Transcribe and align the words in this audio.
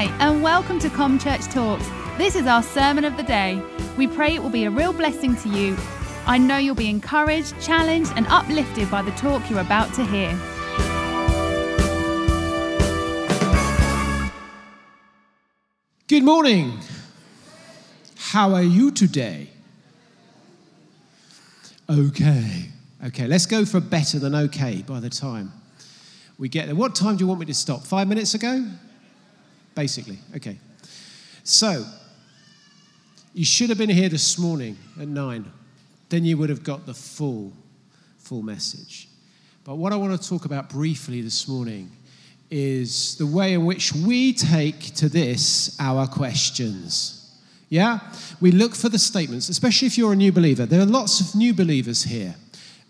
Hi, 0.00 0.06
and 0.18 0.42
welcome 0.42 0.78
to 0.78 0.88
Com 0.88 1.18
Church 1.18 1.44
Talks. 1.48 1.86
This 2.16 2.34
is 2.34 2.46
our 2.46 2.62
sermon 2.62 3.04
of 3.04 3.18
the 3.18 3.22
day. 3.22 3.62
We 3.98 4.06
pray 4.06 4.34
it 4.34 4.42
will 4.42 4.48
be 4.48 4.64
a 4.64 4.70
real 4.70 4.94
blessing 4.94 5.36
to 5.36 5.48
you. 5.50 5.76
I 6.24 6.38
know 6.38 6.56
you'll 6.56 6.74
be 6.74 6.88
encouraged, 6.88 7.60
challenged, 7.60 8.10
and 8.16 8.26
uplifted 8.28 8.90
by 8.90 9.02
the 9.02 9.10
talk 9.10 9.50
you're 9.50 9.60
about 9.60 9.92
to 9.96 10.06
hear. 10.06 10.30
Good 16.08 16.24
morning. 16.24 16.78
How 18.16 18.54
are 18.54 18.62
you 18.62 18.92
today? 18.92 19.50
Okay. 21.90 22.70
Okay, 23.04 23.26
let's 23.26 23.44
go 23.44 23.66
for 23.66 23.80
better 23.80 24.18
than 24.18 24.34
okay 24.34 24.80
by 24.80 24.98
the 24.98 25.10
time 25.10 25.52
we 26.38 26.48
get 26.48 26.68
there. 26.68 26.74
What 26.74 26.94
time 26.94 27.18
do 27.18 27.24
you 27.24 27.28
want 27.28 27.40
me 27.40 27.44
to 27.44 27.54
stop? 27.54 27.82
Five 27.82 28.08
minutes 28.08 28.32
ago? 28.32 28.64
Basically. 29.80 30.18
Okay. 30.36 30.58
So, 31.42 31.86
you 33.32 33.46
should 33.46 33.70
have 33.70 33.78
been 33.78 33.88
here 33.88 34.10
this 34.10 34.38
morning 34.38 34.76
at 35.00 35.08
nine. 35.08 35.50
Then 36.10 36.22
you 36.22 36.36
would 36.36 36.50
have 36.50 36.62
got 36.62 36.84
the 36.84 36.92
full, 36.92 37.54
full 38.18 38.42
message. 38.42 39.08
But 39.64 39.76
what 39.76 39.94
I 39.94 39.96
want 39.96 40.20
to 40.20 40.28
talk 40.28 40.44
about 40.44 40.68
briefly 40.68 41.22
this 41.22 41.48
morning 41.48 41.90
is 42.50 43.16
the 43.16 43.24
way 43.24 43.54
in 43.54 43.64
which 43.64 43.94
we 43.94 44.34
take 44.34 44.80
to 44.96 45.08
this 45.08 45.80
our 45.80 46.06
questions. 46.06 47.40
Yeah? 47.70 48.00
We 48.38 48.50
look 48.50 48.74
for 48.74 48.90
the 48.90 48.98
statements, 48.98 49.48
especially 49.48 49.86
if 49.86 49.96
you're 49.96 50.12
a 50.12 50.16
new 50.16 50.30
believer. 50.30 50.66
There 50.66 50.82
are 50.82 50.84
lots 50.84 51.20
of 51.22 51.34
new 51.34 51.54
believers 51.54 52.02
here. 52.02 52.34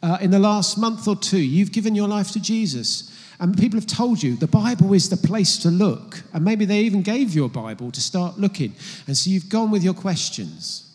Uh, 0.02 0.18
in 0.20 0.32
the 0.32 0.40
last 0.40 0.76
month 0.76 1.06
or 1.06 1.14
two, 1.14 1.38
you've 1.38 1.70
given 1.70 1.94
your 1.94 2.08
life 2.08 2.32
to 2.32 2.40
Jesus. 2.40 3.16
And 3.40 3.56
people 3.56 3.78
have 3.78 3.86
told 3.86 4.22
you 4.22 4.36
the 4.36 4.46
Bible 4.46 4.92
is 4.92 5.08
the 5.08 5.16
place 5.16 5.56
to 5.58 5.70
look. 5.70 6.22
And 6.34 6.44
maybe 6.44 6.66
they 6.66 6.80
even 6.80 7.00
gave 7.00 7.34
you 7.34 7.46
a 7.46 7.48
Bible 7.48 7.90
to 7.90 8.00
start 8.00 8.38
looking. 8.38 8.74
And 9.06 9.16
so 9.16 9.30
you've 9.30 9.48
gone 9.48 9.70
with 9.70 9.82
your 9.82 9.94
questions. 9.94 10.86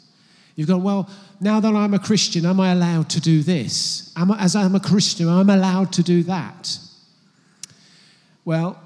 You've 0.56 0.68
gone, 0.68 0.84
well, 0.84 1.10
now 1.42 1.60
that 1.60 1.76
I'm 1.76 1.96
a 1.96 2.00
Christian, 2.00 2.46
am 2.46 2.60
I 2.60 2.72
allowed 2.72 3.10
to 3.10 3.20
do 3.20 3.42
this? 3.42 4.14
Am 4.16 4.32
I, 4.32 4.40
as 4.40 4.56
I'm 4.56 4.76
a 4.76 4.80
Christian, 4.80 5.28
I'm 5.28 5.50
allowed 5.50 5.92
to 5.94 6.04
do 6.04 6.22
that. 6.24 6.78
Well, 8.46 8.80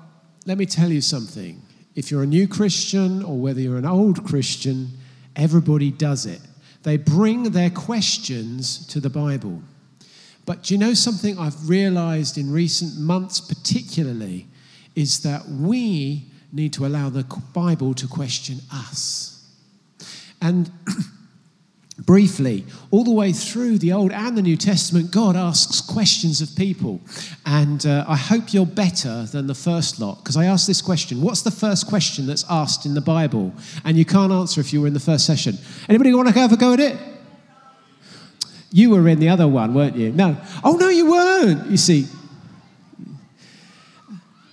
let 0.46 0.58
me 0.58 0.66
tell 0.66 0.90
you 0.90 1.02
something. 1.02 1.62
If 1.96 2.10
you're 2.10 2.24
a 2.24 2.28
new 2.28 2.48
Christian 2.48 3.24
or 3.24 3.38
whether 3.38 3.60
you're 3.60 3.78
an 3.78 3.86
old 3.86 4.26
Christian, 4.26 4.90
everybody 5.36 5.92
does 5.92 6.26
it. 6.26 6.40
They 6.84 6.96
bring 6.96 7.52
their 7.52 7.70
questions 7.70 8.88
to 8.88 9.02
the 9.02 9.10
Bible. 9.10 9.62
But 10.50 10.64
do 10.64 10.74
you 10.74 10.80
know 10.80 10.96
something 10.96 11.38
I've 11.38 11.70
realized 11.70 12.36
in 12.36 12.52
recent 12.52 12.98
months, 12.98 13.40
particularly, 13.40 14.48
is 14.96 15.20
that 15.20 15.48
we 15.48 16.26
need 16.52 16.74
to 16.74 16.88
allow 16.88 17.12
the 17.12 17.24
Bible 17.54 17.94
to 17.94 18.08
question 18.08 18.58
us. 18.74 19.48
And 20.42 20.72
briefly, 22.00 22.66
all 22.90 23.04
the 23.04 23.12
way 23.12 23.32
through 23.32 23.78
the 23.78 23.94
Old 23.94 24.12
and 24.12 24.36
the 24.36 24.42
New 24.42 24.58
Testament, 24.58 25.12
God 25.12 25.36
asks 25.36 25.82
questions 25.82 26.42
of 26.42 26.56
people. 26.56 27.00
And 27.46 27.86
uh, 27.86 28.06
I 28.08 28.16
hope 28.16 28.52
you're 28.52 28.66
better 28.66 29.26
than 29.26 29.46
the 29.46 29.54
first 29.54 30.00
lot, 30.00 30.24
because 30.24 30.36
I 30.36 30.46
asked 30.46 30.66
this 30.66 30.82
question 30.82 31.22
What's 31.22 31.44
the 31.44 31.52
first 31.52 31.86
question 31.86 32.26
that's 32.26 32.46
asked 32.50 32.88
in 32.88 32.96
the 32.96 33.02
Bible? 33.02 33.54
And 33.86 33.96
you 33.98 34.04
can't 34.04 34.32
answer 34.32 34.60
if 34.60 34.74
you 34.74 34.82
were 34.82 34.88
in 34.88 34.96
the 34.96 35.00
first 35.00 35.28
session. 35.28 35.60
Anybody 35.88 36.12
want 36.12 36.28
to 36.28 36.34
have 36.34 36.52
a 36.52 36.58
go 36.58 36.74
at 36.74 36.80
it? 36.80 36.98
You 38.72 38.92
were 38.92 39.08
in 39.08 39.20
the 39.20 39.30
other 39.30 39.48
one, 39.48 39.74
weren't 39.74 39.96
you? 39.96 40.12
No. 40.12 40.38
Oh, 40.64 40.76
no, 40.76 40.90
you 40.90 41.10
weren't. 41.10 41.72
You 41.72 41.78
see, 41.78 42.08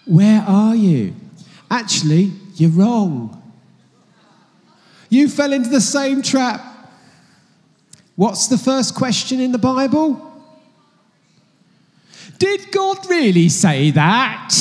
where 0.06 0.42
are 0.42 0.74
you? 0.74 1.14
Actually, 1.70 2.32
you're 2.54 2.70
wrong. 2.70 3.42
You 5.10 5.28
fell 5.28 5.52
into 5.52 5.68
the 5.68 5.80
same 5.80 6.22
trap. 6.22 6.62
What's 8.14 8.46
the 8.46 8.56
first 8.56 8.94
question 8.94 9.40
in 9.40 9.52
the 9.52 9.58
Bible? 9.58 10.22
Did 12.38 12.70
God 12.72 13.08
really 13.08 13.48
say 13.48 13.90
that? 13.92 14.54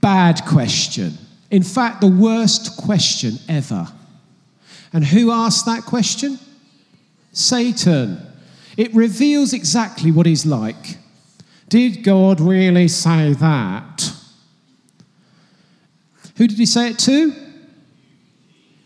Bad 0.00 0.44
question. 0.44 1.16
In 1.50 1.62
fact, 1.62 2.00
the 2.00 2.08
worst 2.08 2.76
question 2.76 3.38
ever. 3.48 3.86
And 4.94 5.04
who 5.04 5.30
asked 5.30 5.66
that 5.66 5.82
question? 5.82 6.38
Satan. 7.32 8.24
It 8.76 8.94
reveals 8.94 9.52
exactly 9.52 10.10
what 10.10 10.24
he's 10.24 10.46
like. 10.46 10.96
Did 11.68 12.04
God 12.04 12.40
really 12.40 12.88
say 12.88 13.34
that? 13.34 14.12
Who 16.36 16.46
did 16.46 16.58
he 16.58 16.66
say 16.66 16.90
it 16.90 16.98
to? 17.00 17.32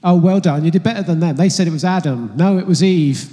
Oh, 0.02 0.16
well 0.16 0.40
done. 0.40 0.64
You 0.64 0.70
did 0.70 0.82
better 0.82 1.02
than 1.02 1.20
them. 1.20 1.36
They 1.36 1.48
said 1.48 1.66
it 1.66 1.72
was 1.72 1.84
Adam. 1.84 2.32
No, 2.36 2.58
it 2.58 2.66
was 2.66 2.82
Eve. 2.82 3.30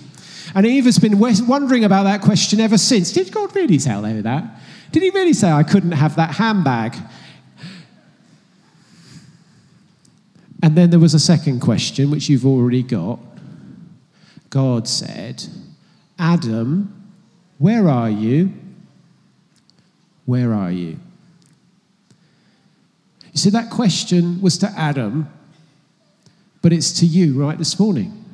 And 0.53 0.65
Eve 0.65 0.85
has 0.85 0.99
been 0.99 1.19
wondering 1.19 1.83
about 1.83 2.03
that 2.03 2.21
question 2.21 2.59
ever 2.59 2.77
since. 2.77 3.11
Did 3.11 3.31
God 3.31 3.55
really 3.55 3.77
tell 3.77 4.03
her 4.03 4.21
that? 4.21 4.59
Did 4.91 5.03
he 5.03 5.09
really 5.11 5.33
say 5.33 5.51
I 5.51 5.63
couldn't 5.63 5.91
have 5.91 6.15
that 6.15 6.35
handbag? 6.35 6.95
And 10.65 10.75
then 10.75 10.89
there 10.89 10.99
was 10.99 11.13
a 11.13 11.19
second 11.19 11.59
question, 11.59 12.09
which 12.09 12.27
you've 12.27 12.43
already 12.43 12.81
got. 12.81 13.19
God 14.49 14.87
said, 14.87 15.45
Adam, 16.17 17.11
where 17.59 17.87
are 17.87 18.09
you? 18.09 18.51
Where 20.25 20.55
are 20.55 20.71
you? 20.71 20.97
You 23.31 23.35
see, 23.35 23.51
that 23.51 23.69
question 23.69 24.41
was 24.41 24.57
to 24.57 24.67
Adam, 24.75 25.29
but 26.63 26.73
it's 26.73 26.91
to 26.93 27.05
you 27.05 27.39
right 27.39 27.59
this 27.59 27.79
morning. 27.79 28.25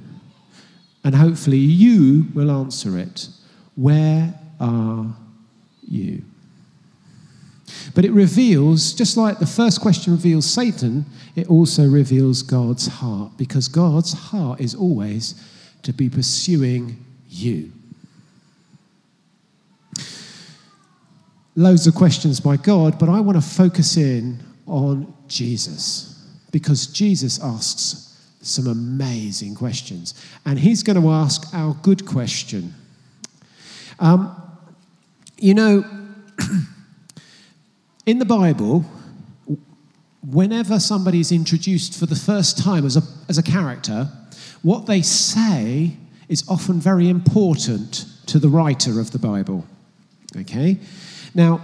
And 1.03 1.14
hopefully 1.14 1.58
you 1.58 2.28
will 2.34 2.50
answer 2.50 2.97
it. 2.97 3.28
Where 3.75 4.34
are 4.58 5.08
you? 5.86 6.24
But 7.94 8.06
it 8.06 8.12
reveals, 8.12 8.94
just 8.94 9.18
like 9.18 9.40
the 9.40 9.46
first 9.46 9.82
question 9.82 10.14
reveals 10.14 10.46
Satan, 10.46 11.06
it 11.36 11.50
also 11.50 11.88
reveals 11.88 12.42
God's 12.42 12.88
heart, 12.88 13.32
because 13.38 13.68
God's 13.68 14.14
heart 14.14 14.62
is 14.62 14.76
always 14.76 15.36
to 15.84 15.94
be 15.94 16.09
pursuing 16.09 17.04
you. 17.30 17.72
Loads 21.56 21.86
of 21.86 21.96
questions 21.96 22.40
by 22.40 22.56
God, 22.56 22.98
but 22.98 23.09
I 23.09 23.20
want 23.20 23.38
to 23.38 23.42
focus 23.42 23.98
in 23.98 24.42
on 24.68 25.14
Jesus, 25.28 26.26
because 26.52 26.88
Jesus 26.88 27.44
asks 27.44 28.08
some 28.42 28.68
amazing 28.68 29.56
questions. 29.56 30.14
And 30.46 30.58
he's 30.58 30.82
going 30.82 31.00
to 31.00 31.09
ask 31.09 31.53
our 31.53 31.76
good 31.82 32.06
question. 32.06 32.74
Um, 34.00 34.36
you 35.38 35.53
know, 35.53 35.84
in 38.12 38.20
the 38.20 38.26
Bible, 38.26 38.84
whenever 40.22 40.82
somebody 40.82 41.22
is 41.22 41.32
introduced 41.32 41.98
for 41.98 42.06
the 42.06 42.16
first 42.16 42.58
time 42.58 42.86
as 42.86 42.98
a, 42.98 43.02
as 43.30 43.38
a 43.38 43.42
character, 43.44 44.10
what 44.64 44.86
they 44.86 45.02
say 45.02 45.96
is 46.28 46.44
often 46.50 46.78
very 46.78 47.08
important 47.08 48.06
to 48.26 48.38
the 48.38 48.50
writer 48.50 49.00
of 49.00 49.12
the 49.12 49.18
Bible. 49.18 49.66
Okay? 50.36 50.78
Now, 51.34 51.62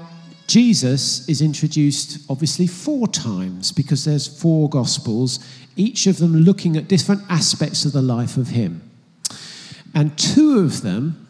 Jesus 0.47 1.27
is 1.27 1.41
introduced 1.41 2.25
obviously 2.29 2.65
four 2.65 3.09
times 3.09 3.73
because 3.73 4.05
there's 4.05 4.25
four 4.25 4.69
gospels, 4.69 5.45
each 5.75 6.07
of 6.07 6.17
them 6.17 6.33
looking 6.33 6.77
at 6.77 6.87
different 6.87 7.23
aspects 7.29 7.83
of 7.83 7.91
the 7.91 8.01
life 8.01 8.37
of 8.37 8.47
him. 8.47 8.89
And 9.93 10.17
two 10.17 10.59
of 10.59 10.81
them, 10.81 11.27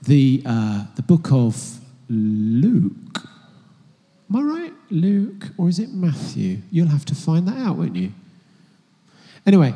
the, 0.00 0.42
uh, 0.46 0.86
the 0.96 1.02
book 1.02 1.30
of 1.30 1.78
Luke, 2.08 3.28
am 4.30 4.36
I 4.36 4.42
right? 4.42 4.72
Luke, 4.90 5.48
or 5.56 5.68
is 5.68 5.78
it 5.78 5.92
Matthew? 5.92 6.58
You'll 6.70 6.88
have 6.88 7.04
to 7.06 7.14
find 7.14 7.46
that 7.48 7.58
out, 7.58 7.76
won't 7.76 7.96
you? 7.96 8.12
Anyway, 9.46 9.74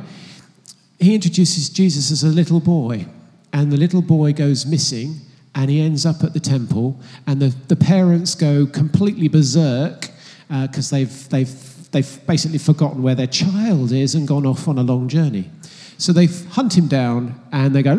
he 0.98 1.14
introduces 1.14 1.68
Jesus 1.70 2.10
as 2.10 2.22
a 2.22 2.28
little 2.28 2.60
boy, 2.60 3.06
and 3.52 3.72
the 3.72 3.76
little 3.76 4.02
boy 4.02 4.32
goes 4.32 4.66
missing, 4.66 5.16
and 5.54 5.70
he 5.70 5.80
ends 5.80 6.06
up 6.06 6.22
at 6.22 6.32
the 6.32 6.40
temple, 6.40 6.98
and 7.26 7.40
the, 7.40 7.54
the 7.68 7.76
parents 7.76 8.34
go 8.34 8.66
completely 8.66 9.28
berserk 9.28 10.10
because 10.48 10.92
uh, 10.92 10.96
they've, 10.96 11.28
they've, 11.30 11.90
they've 11.90 12.26
basically 12.26 12.58
forgotten 12.58 13.02
where 13.02 13.14
their 13.14 13.26
child 13.26 13.92
is 13.92 14.14
and 14.14 14.28
gone 14.28 14.46
off 14.46 14.68
on 14.68 14.78
a 14.78 14.82
long 14.82 15.08
journey. 15.08 15.50
So 15.98 16.12
they 16.12 16.26
hunt 16.26 16.76
him 16.76 16.88
down, 16.88 17.40
and 17.52 17.74
they 17.74 17.82
go, 17.82 17.94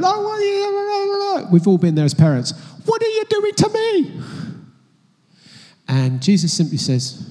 We've 1.51 1.67
all 1.67 1.77
been 1.77 1.95
there 1.95 2.05
as 2.05 2.13
parents. 2.13 2.51
What 2.85 3.01
are 3.01 3.07
you 3.07 3.25
doing 3.29 3.53
to 3.55 3.69
me? 3.69 4.42
And 5.87 6.21
Jesus 6.21 6.53
simply 6.53 6.77
says, 6.77 7.29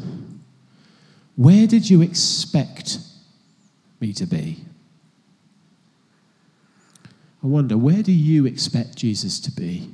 Where 1.36 1.66
did 1.66 1.88
you 1.88 2.02
expect 2.02 2.98
me 4.00 4.12
to 4.12 4.26
be? 4.26 4.64
I 7.42 7.46
wonder, 7.46 7.76
where 7.76 8.02
do 8.02 8.12
you 8.12 8.46
expect 8.46 8.96
Jesus 8.96 9.40
to 9.40 9.50
be? 9.50 9.90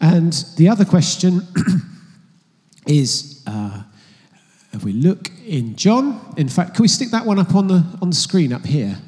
And 0.00 0.32
the 0.56 0.68
other 0.68 0.84
question 0.84 1.46
is 2.86 3.42
uh, 3.46 3.84
if 4.72 4.84
we 4.84 4.92
look 4.92 5.30
in 5.46 5.76
John, 5.76 6.34
in 6.36 6.48
fact, 6.48 6.74
can 6.74 6.82
we 6.82 6.88
stick 6.88 7.10
that 7.10 7.24
one 7.24 7.38
up 7.38 7.54
on 7.54 7.68
the, 7.68 7.84
on 8.02 8.10
the 8.10 8.16
screen 8.16 8.52
up 8.52 8.66
here? 8.66 8.98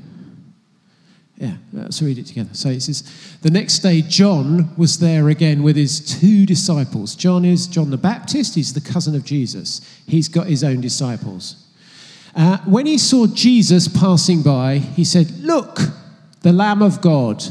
Yeah, 1.37 1.57
let's 1.73 2.01
read 2.01 2.19
it 2.19 2.27
together. 2.27 2.55
So 2.55 2.69
it 2.69 2.81
says, 2.81 3.03
The 3.43 3.51
next 3.51 3.81
day, 3.81 4.03
John 4.03 4.75
was 4.77 5.01
there 5.01 5.29
again 5.29 5.63
with 5.63 5.75
his 5.75 6.01
two 6.01 6.47
disciples. 6.47 7.17
John 7.17 7.45
is 7.45 7.67
John 7.67 7.91
the 7.91 7.97
Baptist, 7.97 8.55
he's 8.55 8.73
the 8.73 8.81
cousin 8.81 9.17
of 9.17 9.25
Jesus. 9.25 9.81
He's 10.07 10.29
got 10.29 10.47
his 10.47 10.63
own 10.63 10.81
disciples. 10.81 11.57
Uh, 12.37 12.59
when 12.65 12.87
he 12.87 12.99
saw 12.99 13.27
Jesus 13.27 13.89
passing 13.89 14.43
by, 14.43 14.79
he 14.79 15.05
said, 15.05 15.31
Look, 15.41 15.81
the 16.43 16.53
Lamb 16.53 16.83
of 16.83 17.01
God. 17.01 17.43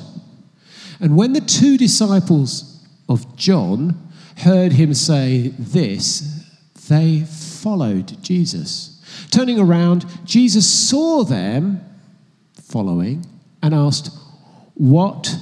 And 0.99 1.17
when 1.17 1.33
the 1.33 1.41
two 1.41 1.77
disciples 1.77 2.85
of 3.09 3.35
John 3.35 4.11
heard 4.37 4.73
him 4.73 4.93
say 4.93 5.49
this, 5.59 6.49
they 6.87 7.21
followed 7.21 8.21
Jesus. 8.23 9.01
Turning 9.29 9.59
around, 9.59 10.05
Jesus 10.25 10.67
saw 10.67 11.23
them 11.23 11.81
following 12.53 13.25
and 13.63 13.73
asked, 13.73 14.15
What 14.75 15.35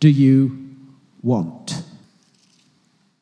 do 0.00 0.08
you 0.08 0.74
want? 1.22 1.84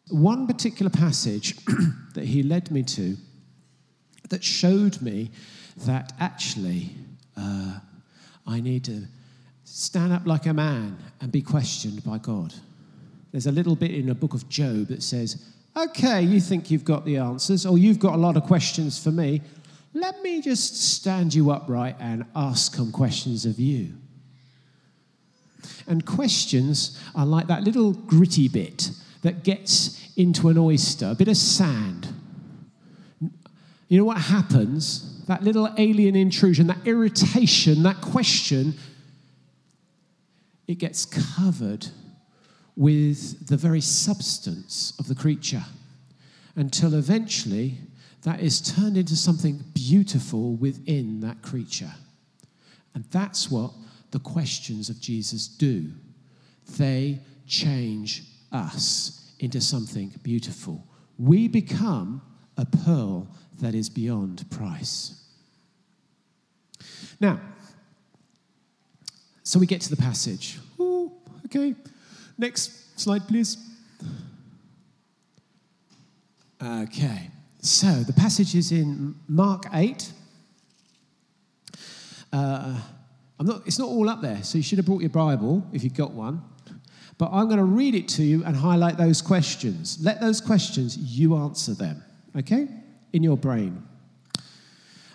One 0.09 0.47
particular 0.47 0.89
passage 0.89 1.57
that 2.15 2.25
he 2.25 2.43
led 2.43 2.71
me 2.71 2.83
to 2.85 3.17
that 4.31 4.43
showed 4.43 5.03
me 5.03 5.31
that 5.85 6.13
actually 6.19 6.91
uh, 7.37 7.79
I 8.47 8.61
need 8.61 8.85
to 8.85 9.05
stand 9.65 10.13
up 10.13 10.27
like 10.27 10.47
a 10.47 10.55
man 10.55 10.97
and 11.21 11.31
be 11.31 11.43
questioned 11.43 12.03
by 12.05 12.19
God. 12.19 12.55
There's 13.33 13.47
a 13.47 13.53
little 13.53 13.77
bit 13.77 13.91
in 13.91 14.07
the 14.07 14.15
book 14.15 14.33
of 14.33 14.49
Job 14.49 14.89
that 14.89 15.03
says, 15.03 15.45
Okay, 15.77 16.23
you 16.23 16.41
think 16.41 16.71
you've 16.71 16.85
got 16.85 17.05
the 17.05 17.19
answers, 17.19 17.67
or 17.67 17.77
you've 17.77 17.99
got 17.99 18.15
a 18.15 18.19
lot 18.19 18.37
of 18.37 18.45
questions 18.45 19.03
for 19.03 19.11
me. 19.11 19.43
Let 19.95 20.23
me 20.23 20.41
just 20.41 20.77
stand 20.95 21.35
you 21.35 21.51
upright 21.51 21.97
and 21.99 22.25
ask 22.35 22.75
some 22.75 22.93
questions 22.93 23.45
of 23.45 23.59
you. 23.59 23.95
And 25.87 26.05
questions 26.05 26.99
are 27.15 27.27
like 27.27 27.47
that 27.49 27.65
little 27.65 27.93
gritty 27.93 28.49
bit 28.49 28.91
that 29.23 29.45
gets 29.45 30.13
into 30.17 30.49
an 30.49 30.59
oyster, 30.59 31.07
a 31.11 31.15
bit 31.15 31.29
of 31.29 31.37
sand. 31.37 32.09
You 33.89 33.99
know 33.99 34.05
what 34.05 34.19
happens? 34.19 35.25
That 35.27 35.43
little 35.43 35.73
alien 35.79 36.15
intrusion, 36.17 36.67
that 36.69 36.87
irritation, 36.87 37.83
that 37.83 38.01
question, 38.01 38.75
it 40.67 40.79
gets 40.79 41.07
covered 41.07 41.87
with 42.77 43.47
the 43.49 43.57
very 43.57 43.81
substance 43.81 44.93
of 44.99 45.09
the 45.09 45.15
creature 45.15 45.65
until 46.55 46.95
eventually 46.95 47.79
that 48.23 48.41
is 48.41 48.61
turned 48.61 48.97
into 48.97 49.17
something 49.17 49.65
beautiful 49.75 50.55
within 50.57 51.21
that 51.21 51.41
creature. 51.43 51.93
And 52.95 53.05
that's 53.11 53.51
what 53.51 53.73
the 54.11 54.19
questions 54.19 54.89
of 54.89 55.01
Jesus 55.01 55.47
do. 55.47 55.91
They 56.77 57.21
change 57.47 58.25
us 58.53 59.33
into 59.39 59.61
something 59.61 60.13
beautiful. 60.23 60.87
We 61.19 61.49
become 61.49 62.23
a 62.57 62.67
pearl 62.67 63.29
that 63.61 63.75
is 63.75 63.89
beyond 63.89 64.49
price. 64.51 65.23
Now, 67.21 67.41
so 69.43 69.59
we 69.59 69.67
get 69.67 69.81
to 69.83 69.91
the 69.91 69.97
passage. 69.97 70.59
Ooh, 70.79 71.13
okay. 71.47 71.75
Next 72.37 73.01
slide, 73.01 73.27
please. 73.27 73.57
Okay. 76.63 77.31
So 77.61 77.87
the 77.87 78.13
passage 78.13 78.55
is 78.55 78.73
in 78.73 79.15
Mark 79.27 79.65
8. 79.73 80.13
Uh, 82.33 82.81
not, 83.47 83.63
it's 83.67 83.79
not 83.79 83.89
all 83.89 84.09
up 84.09 84.21
there, 84.21 84.43
so 84.43 84.59
you 84.59 84.63
should 84.63 84.79
have 84.79 84.87
brought 84.87 85.01
your 85.01 85.11
Bible 85.11 85.65
if 85.73 85.85
you've 85.85 85.95
got 85.95 86.13
one. 86.13 86.43
But 87.19 87.31
I'm 87.33 87.47
going 87.47 87.59
to 87.59 87.65
read 87.65 87.95
it 87.95 88.09
to 88.11 88.23
you 88.23 88.45
and 88.45 88.57
highlight 88.57 88.97
those 88.97 89.21
questions. 89.23 89.99
Let 90.01 90.21
those 90.21 90.41
questions, 90.41 90.97
you 90.97 91.37
answer 91.37 91.75
them, 91.75 92.03
okay? 92.37 92.69
In 93.13 93.23
your 93.23 93.37
brain. 93.37 93.83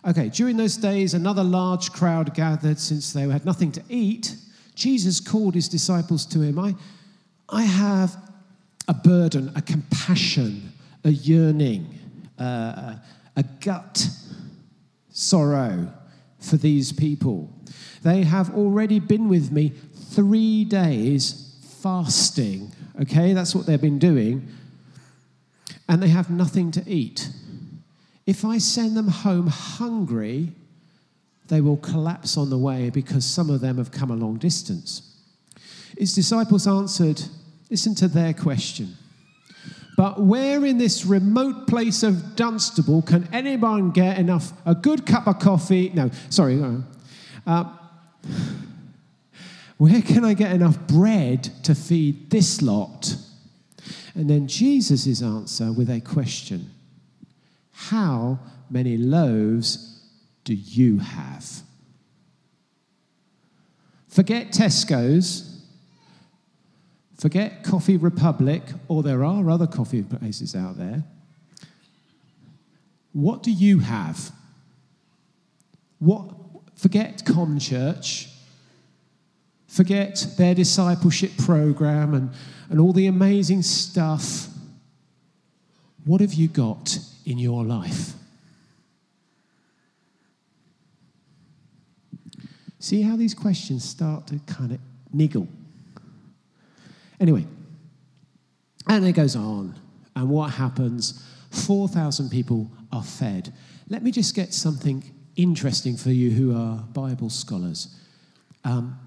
Okay, 0.06 0.28
during 0.30 0.58
those 0.58 0.76
days, 0.76 1.14
another 1.14 1.44
large 1.44 1.92
crowd 1.94 2.34
gathered 2.34 2.78
since 2.78 3.14
they 3.14 3.22
had 3.22 3.46
nothing 3.46 3.72
to 3.72 3.84
eat. 3.88 4.36
Jesus 4.76 5.22
called 5.22 5.56
his 5.56 5.70
disciples 5.70 6.26
to 6.28 6.42
him. 6.42 6.60
I, 6.60 6.76
I 7.48 7.64
have 7.64 8.18
a 8.90 8.94
burden, 8.94 9.52
a 9.56 9.62
compassion, 9.62 10.74
a 11.06 11.10
yearning, 11.10 12.00
uh, 12.38 12.96
a 13.36 13.44
gut 13.62 14.08
sorrow 15.10 15.88
for 16.44 16.58
these 16.58 16.92
people. 16.92 17.52
They 18.04 18.24
have 18.24 18.54
already 18.54 19.00
been 19.00 19.30
with 19.30 19.52
me 19.52 19.74
three 20.12 20.66
days 20.66 21.58
fasting. 21.82 22.72
Okay, 23.02 23.34
that's 23.34 23.56
what 23.56 23.66
they've 23.66 23.82
been 23.82 24.00
doing. 24.00 24.48
And 25.90 26.02
they 26.02 26.10
have 26.10 26.30
nothing 26.30 26.72
to 26.72 26.84
eat. 26.90 27.30
If 28.26 28.46
I 28.46 28.58
send 28.58 28.96
them 28.96 29.08
home 29.08 29.48
hungry, 29.48 30.52
they 31.48 31.62
will 31.62 31.78
collapse 31.78 32.38
on 32.38 32.50
the 32.50 32.58
way 32.58 32.90
because 32.90 33.26
some 33.26 33.50
of 33.50 33.62
them 33.62 33.78
have 33.78 33.92
come 33.92 34.12
a 34.12 34.16
long 34.16 34.38
distance. 34.38 35.14
His 35.98 36.14
disciples 36.14 36.68
answered, 36.68 37.22
Listen 37.70 37.96
to 37.96 38.08
their 38.08 38.34
question. 38.34 38.96
But 40.04 40.20
where 40.20 40.66
in 40.66 40.80
this 40.80 41.06
remote 41.06 41.66
place 41.66 42.04
of 42.04 42.36
Dunstable 42.36 43.04
can 43.04 43.30
anyone 43.32 43.92
get 43.92 44.18
enough, 44.18 44.52
a 44.66 44.76
good 44.76 45.06
cup 45.06 45.28
of 45.28 45.40
coffee? 45.40 45.92
No, 45.94 46.12
sorry. 46.30 46.62
Uh, 47.48 47.74
where 49.78 50.02
can 50.02 50.26
I 50.26 50.34
get 50.34 50.52
enough 50.52 50.78
bread 50.88 51.44
to 51.64 51.74
feed 51.74 52.30
this 52.32 52.62
lot? 52.62 53.16
And 54.14 54.30
then 54.30 54.50
Jesus' 54.50 55.22
answer 55.22 55.72
with 55.72 55.90
a 55.90 56.02
question 56.02 56.70
How 57.72 58.40
many 58.70 58.98
loaves 58.98 60.04
do 60.44 60.54
you 60.54 61.00
have? 61.00 61.62
Forget 64.10 64.48
Tesco's 64.52 65.53
Forget 67.24 67.64
Coffee 67.64 67.96
Republic, 67.96 68.64
or 68.90 69.02
there 69.02 69.24
are 69.24 69.50
other 69.50 69.66
coffee 69.66 70.04
places 70.04 70.58
out 70.58 70.78
there. 70.78 71.06
What 73.14 73.42
do 73.44 73.50
you 73.50 73.80
have? 73.80 74.34
What, 76.00 76.26
forget 76.76 77.24
Com 77.26 77.60
Church. 77.60 78.28
Forget 79.70 80.36
their 80.38 80.54
discipleship 80.54 81.32
program 81.38 82.14
and, 82.14 82.32
and 82.70 82.82
all 82.82 82.92
the 82.92 83.08
amazing 83.08 83.62
stuff. 83.62 84.50
What 86.04 86.20
have 86.20 86.34
you 86.34 86.50
got 86.50 87.00
in 87.26 87.38
your 87.38 87.64
life? 87.64 88.16
See 92.80 93.02
how 93.02 93.16
these 93.16 93.34
questions 93.34 93.86
start 93.86 94.28
to 94.28 94.40
kind 94.46 94.74
of 94.74 94.80
niggle. 95.14 95.48
Anyway, 97.24 97.46
and 98.90 99.06
it 99.06 99.14
goes 99.14 99.38
on. 99.38 99.74
And 100.14 100.30
what 100.30 100.52
happens? 100.52 101.26
4,000 101.52 102.30
people 102.30 102.70
are 102.92 103.02
fed. 103.02 103.54
Let 103.88 104.04
me 104.04 104.12
just 104.12 104.36
get 104.36 104.54
something 104.54 105.10
interesting 105.38 105.96
for 105.96 106.10
you 106.10 106.32
who 106.32 106.54
are 106.54 106.84
Bible 106.92 107.30
scholars. 107.30 107.98
Um, 108.66 109.00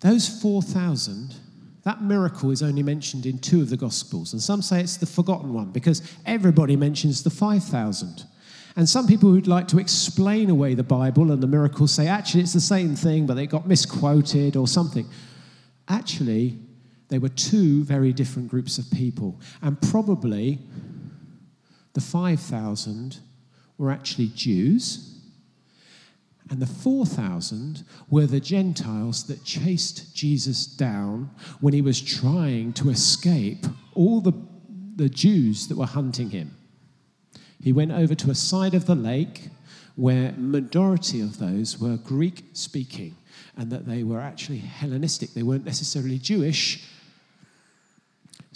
those 0.00 0.28
4,000, 0.42 1.36
that 1.84 2.02
miracle 2.02 2.50
is 2.50 2.64
only 2.64 2.82
mentioned 2.82 3.26
in 3.26 3.38
two 3.38 3.62
of 3.62 3.70
the 3.70 3.76
Gospels. 3.76 4.32
And 4.32 4.42
some 4.42 4.60
say 4.60 4.80
it's 4.80 4.96
the 4.96 5.06
forgotten 5.06 5.54
one 5.54 5.70
because 5.70 6.02
everybody 6.26 6.74
mentions 6.74 7.22
the 7.22 7.30
5,000. 7.30 8.24
And 8.74 8.88
some 8.88 9.06
people 9.06 9.30
who'd 9.30 9.46
like 9.46 9.68
to 9.68 9.78
explain 9.78 10.50
away 10.50 10.74
the 10.74 10.82
Bible 10.82 11.30
and 11.30 11.40
the 11.40 11.46
miracles 11.46 11.92
say 11.92 12.08
actually 12.08 12.40
it's 12.40 12.52
the 12.52 12.60
same 12.60 12.96
thing, 12.96 13.24
but 13.24 13.34
they 13.34 13.46
got 13.46 13.68
misquoted 13.68 14.56
or 14.56 14.66
something. 14.66 15.08
Actually, 15.86 16.58
they 17.08 17.18
were 17.18 17.28
two 17.28 17.84
very 17.84 18.12
different 18.12 18.48
groups 18.48 18.78
of 18.78 18.90
people. 18.90 19.40
And 19.62 19.80
probably 19.80 20.58
the 21.92 22.00
5,000 22.00 23.18
were 23.78 23.90
actually 23.90 24.28
Jews, 24.28 25.16
and 26.48 26.60
the 26.60 26.66
4,000 26.66 27.84
were 28.08 28.26
the 28.26 28.40
Gentiles 28.40 29.24
that 29.24 29.44
chased 29.44 30.14
Jesus 30.14 30.64
down 30.64 31.30
when 31.60 31.74
he 31.74 31.82
was 31.82 32.00
trying 32.00 32.72
to 32.74 32.88
escape 32.88 33.66
all 33.94 34.20
the, 34.20 34.32
the 34.94 35.08
Jews 35.08 35.66
that 35.68 35.76
were 35.76 35.86
hunting 35.86 36.30
him. 36.30 36.56
He 37.60 37.72
went 37.72 37.90
over 37.90 38.14
to 38.14 38.30
a 38.30 38.34
side 38.34 38.74
of 38.74 38.86
the 38.86 38.94
lake 38.94 39.48
where 39.96 40.32
majority 40.36 41.20
of 41.20 41.38
those 41.38 41.80
were 41.80 41.96
Greek 41.96 42.44
speaking 42.52 43.16
and 43.56 43.72
that 43.72 43.86
they 43.86 44.04
were 44.04 44.20
actually 44.20 44.58
Hellenistic. 44.58 45.34
They 45.34 45.42
weren't 45.42 45.64
necessarily 45.64 46.18
Jewish, 46.18 46.84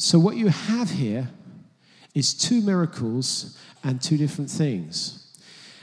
So, 0.00 0.18
what 0.18 0.36
you 0.36 0.48
have 0.48 0.92
here 0.92 1.28
is 2.14 2.32
two 2.32 2.62
miracles 2.62 3.58
and 3.84 4.00
two 4.00 4.16
different 4.16 4.50
things. 4.50 5.26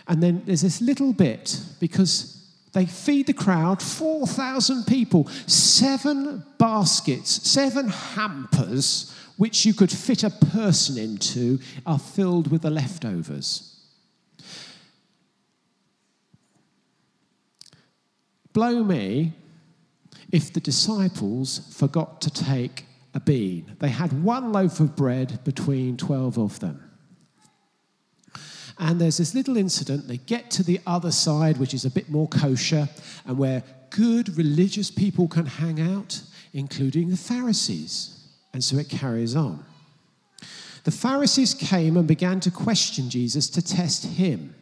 And 0.08 0.24
then 0.24 0.42
there's 0.44 0.62
this 0.62 0.82
little 0.82 1.14
bit 1.14 1.62
because 1.80 2.52
they 2.74 2.88
feed 2.88 3.28
the 3.28 3.34
crowd, 3.34 3.80
4,000 3.80 4.86
people, 4.86 5.28
seven 5.46 6.44
baskets, 6.58 7.48
seven 7.48 7.90
hampers, 7.90 9.14
which 9.38 9.68
you 9.68 9.76
could 9.76 9.92
fit 9.92 10.24
a 10.24 10.32
person 10.32 10.98
into, 10.98 11.60
are 11.86 12.00
filled 12.00 12.50
with 12.50 12.64
the 12.64 12.72
leftovers. 12.72 13.80
Blow 18.52 18.84
me 18.84 19.34
if 20.32 20.52
the 20.52 20.60
disciples 20.60 21.72
forgot 21.78 22.20
to 22.22 22.32
take 22.32 22.88
a 23.14 23.20
bean. 23.20 23.76
They 23.80 23.90
had 23.90 24.24
one 24.24 24.52
loaf 24.52 24.80
of 24.80 24.96
bread 24.96 25.44
between 25.44 25.98
12 25.98 26.38
of 26.38 26.60
them. 26.60 26.84
And 28.80 29.02
there's 29.02 29.18
this 29.18 29.34
little 29.34 29.58
incident. 29.58 30.08
They 30.08 30.18
get 30.18 30.52
to 30.52 30.64
the 30.64 30.80
other 30.86 31.12
side, 31.12 31.58
which 31.58 31.74
is 31.74 31.86
a 31.86 31.90
bit 31.90 32.10
more 32.10 32.28
kosher, 32.28 32.88
and 33.26 33.38
where 33.38 33.64
good 33.90 34.38
religious 34.38 34.92
people 34.92 35.28
can 35.28 35.48
hang 35.48 35.82
out, 35.82 36.22
including 36.54 37.10
the 37.10 37.18
Pharisees. 37.18 38.28
And 38.54 38.64
so 38.64 38.78
it 38.78 38.90
carries 38.90 39.36
on. 39.36 39.66
The 40.84 40.92
Pharisees 40.92 41.54
came 41.54 41.98
and 41.98 42.08
began 42.08 42.40
to 42.42 42.52
question 42.52 43.10
Jesus 43.10 43.50
to 43.50 43.62
test 43.62 44.06
him. 44.06 44.56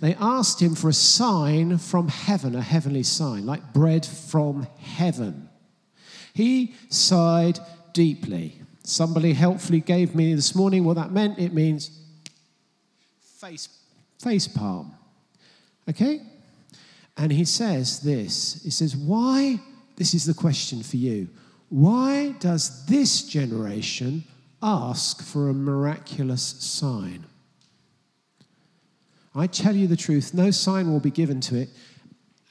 They 0.00 0.14
asked 0.14 0.60
him 0.60 0.74
for 0.74 0.88
a 0.88 0.94
sign 0.94 1.78
from 1.78 2.08
heaven, 2.08 2.54
a 2.54 2.62
heavenly 2.62 3.02
sign, 3.02 3.46
like 3.46 3.72
bread 3.72 4.04
from 4.04 4.66
heaven. 4.78 5.48
He 6.36 6.74
sighed 6.90 7.60
deeply. 7.94 8.60
Somebody 8.82 9.32
helpfully 9.32 9.80
gave 9.80 10.14
me 10.14 10.34
this 10.34 10.54
morning 10.54 10.84
what 10.84 10.96
that 10.96 11.10
meant. 11.10 11.38
It 11.38 11.54
means 11.54 11.98
face, 13.40 13.70
face 14.22 14.46
palm. 14.46 14.94
Okay? 15.88 16.20
And 17.16 17.32
he 17.32 17.46
says 17.46 18.00
this 18.00 18.60
He 18.62 18.68
says, 18.68 18.94
Why? 18.94 19.58
This 19.96 20.12
is 20.12 20.26
the 20.26 20.34
question 20.34 20.82
for 20.82 20.98
you. 20.98 21.28
Why 21.70 22.34
does 22.38 22.84
this 22.84 23.22
generation 23.22 24.24
ask 24.62 25.22
for 25.22 25.48
a 25.48 25.54
miraculous 25.54 26.42
sign? 26.42 27.24
I 29.34 29.46
tell 29.46 29.74
you 29.74 29.86
the 29.86 29.96
truth, 29.96 30.34
no 30.34 30.50
sign 30.50 30.92
will 30.92 31.00
be 31.00 31.10
given 31.10 31.40
to 31.42 31.56
it. 31.56 31.70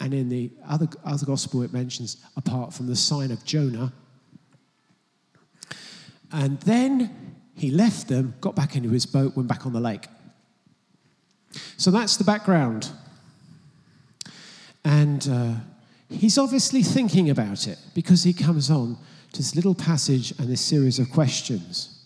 And 0.06 0.14
in 0.14 0.30
the 0.30 0.52
other, 0.70 0.88
other 1.04 1.26
gospel, 1.26 1.64
it 1.64 1.74
mentions 1.74 2.18
apart 2.38 2.76
from 2.76 2.86
the 2.86 2.96
sign 2.96 3.32
of 3.32 3.44
Jonah. 3.44 3.92
And 6.32 6.60
then 6.60 7.36
he 7.56 7.72
left 7.72 8.08
them, 8.08 8.36
got 8.40 8.56
back 8.56 8.76
into 8.76 8.90
his 8.90 9.08
boat, 9.08 9.36
went 9.36 9.50
back 9.50 9.66
on 9.66 9.74
the 9.74 9.80
lake. 9.80 10.06
So 11.78 11.90
that's 11.90 12.18
the 12.18 12.24
background. 12.24 12.92
And 14.84 15.28
uh, 15.28 15.54
he's 16.08 16.38
obviously 16.38 16.84
thinking 16.84 17.32
about 17.32 17.68
it 17.68 17.80
because 17.96 18.22
he 18.22 18.32
comes 18.32 18.70
on 18.70 19.00
to 19.32 19.38
this 19.40 19.56
little 19.56 19.74
passage 19.74 20.38
and 20.38 20.48
this 20.48 20.62
series 20.62 21.00
of 21.00 21.10
questions. 21.10 21.98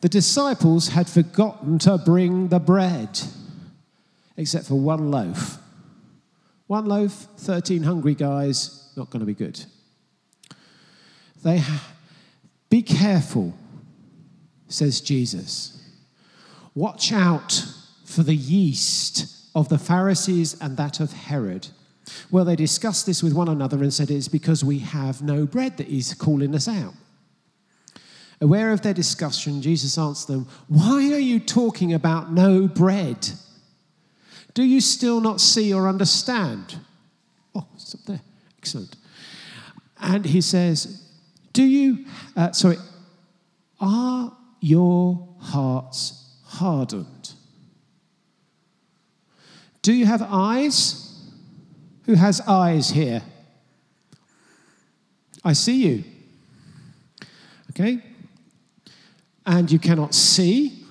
The 0.00 0.08
disciples 0.08 0.88
had 0.88 1.06
forgotten 1.06 1.78
to 1.80 1.98
bring 1.98 2.48
the 2.48 2.60
bread, 2.60 3.20
except 4.38 4.64
for 4.64 4.76
one 4.76 5.10
loaf. 5.10 5.58
One 6.66 6.86
loaf, 6.86 7.28
13 7.36 7.82
hungry 7.82 8.14
guys, 8.14 8.92
not 8.96 9.10
going 9.10 9.20
to 9.20 9.26
be 9.26 9.34
good. 9.34 9.64
They 11.42 11.58
ha- 11.58 11.92
be 12.70 12.82
careful, 12.82 13.54
says 14.68 15.00
Jesus. 15.00 15.82
Watch 16.74 17.12
out 17.12 17.66
for 18.04 18.22
the 18.22 18.34
yeast 18.34 19.50
of 19.54 19.68
the 19.68 19.78
Pharisees 19.78 20.58
and 20.60 20.76
that 20.76 21.00
of 21.00 21.12
Herod. 21.12 21.68
Well, 22.30 22.44
they 22.44 22.56
discussed 22.56 23.06
this 23.06 23.22
with 23.22 23.32
one 23.32 23.48
another 23.48 23.82
and 23.82 23.92
said 23.92 24.10
it's 24.10 24.28
because 24.28 24.64
we 24.64 24.80
have 24.80 25.22
no 25.22 25.46
bread 25.46 25.76
that 25.76 25.88
he's 25.88 26.14
calling 26.14 26.54
us 26.54 26.68
out. 26.68 26.94
Aware 28.40 28.72
of 28.72 28.82
their 28.82 28.94
discussion, 28.94 29.62
Jesus 29.62 29.96
answered 29.96 30.32
them, 30.32 30.48
Why 30.68 31.12
are 31.12 31.18
you 31.18 31.38
talking 31.38 31.94
about 31.94 32.32
no 32.32 32.66
bread? 32.66 33.30
Do 34.54 34.62
you 34.62 34.80
still 34.80 35.20
not 35.20 35.40
see 35.40 35.74
or 35.74 35.88
understand? 35.88 36.78
Oh, 37.54 37.66
it's 37.74 37.94
up 37.94 38.02
there. 38.06 38.20
Excellent. 38.58 38.96
And 40.00 40.24
he 40.24 40.40
says, 40.40 41.08
Do 41.52 41.64
you, 41.64 42.06
uh, 42.36 42.52
sorry, 42.52 42.76
are 43.80 44.36
your 44.60 45.28
hearts 45.40 46.38
hardened? 46.44 47.32
Do 49.82 49.92
you 49.92 50.06
have 50.06 50.22
eyes? 50.22 51.20
Who 52.04 52.14
has 52.14 52.40
eyes 52.42 52.90
here? 52.90 53.22
I 55.44 55.52
see 55.52 55.86
you. 55.86 56.04
Okay? 57.70 58.00
And 59.44 59.70
you 59.70 59.78
cannot 59.78 60.14
see. 60.14 60.84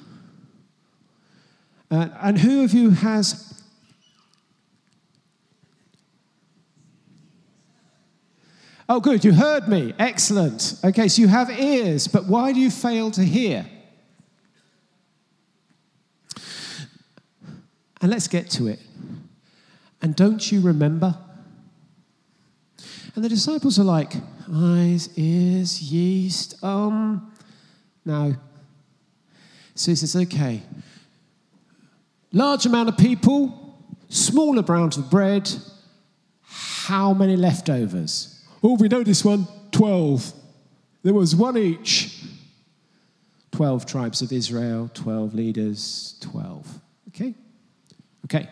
Uh, 1.90 2.10
and 2.22 2.38
who 2.40 2.64
of 2.64 2.74
you 2.74 2.92
has. 2.92 3.53
Oh, 8.90 9.00
good, 9.00 9.24
you 9.24 9.34
heard 9.34 9.68
me. 9.68 9.94
Excellent. 9.98 10.76
Okay, 10.84 11.08
so 11.08 11.22
you 11.22 11.28
have 11.30 11.50
ears, 11.50 12.08
but 12.08 12.26
why 12.26 12.52
do 12.52 12.60
you 12.60 12.70
fail 12.70 13.12
to 13.12 13.24
hear? 13.24 13.66
And 18.02 18.12
let's 18.12 18.28
get 18.28 18.50
to 18.52 18.68
it. 18.68 18.80
And 20.02 20.14
don't 20.14 20.52
you 20.52 20.60
remember? 20.60 21.18
And 23.16 23.24
the 23.24 23.30
disciples 23.30 23.80
are 23.80 23.86
like, 23.86 24.14
eyes, 24.54 25.18
ears, 25.18 25.82
yeast, 25.82 26.62
um, 26.62 27.32
no. 28.04 28.36
So 29.76 29.92
he 29.92 29.96
says, 29.96 30.16
okay, 30.16 30.62
large 32.34 32.66
amount 32.66 32.90
of 32.90 32.98
people, 32.98 33.78
small 34.10 34.60
amount 34.60 34.98
of 34.98 35.10
bread, 35.10 35.50
how 36.42 37.14
many 37.14 37.38
leftovers? 37.38 38.43
Oh, 38.64 38.76
we 38.76 38.88
know 38.88 39.04
this 39.04 39.26
one 39.26 39.48
12. 39.72 40.34
There 41.04 41.14
was 41.14 41.36
one 41.36 41.58
each. 41.58 42.24
12 43.52 43.86
tribes 43.86 44.22
of 44.22 44.32
Israel, 44.32 44.90
12 44.96 45.36
leaders, 45.36 46.16
12. 46.22 46.68
Okay? 47.10 47.36
Okay, 48.26 48.50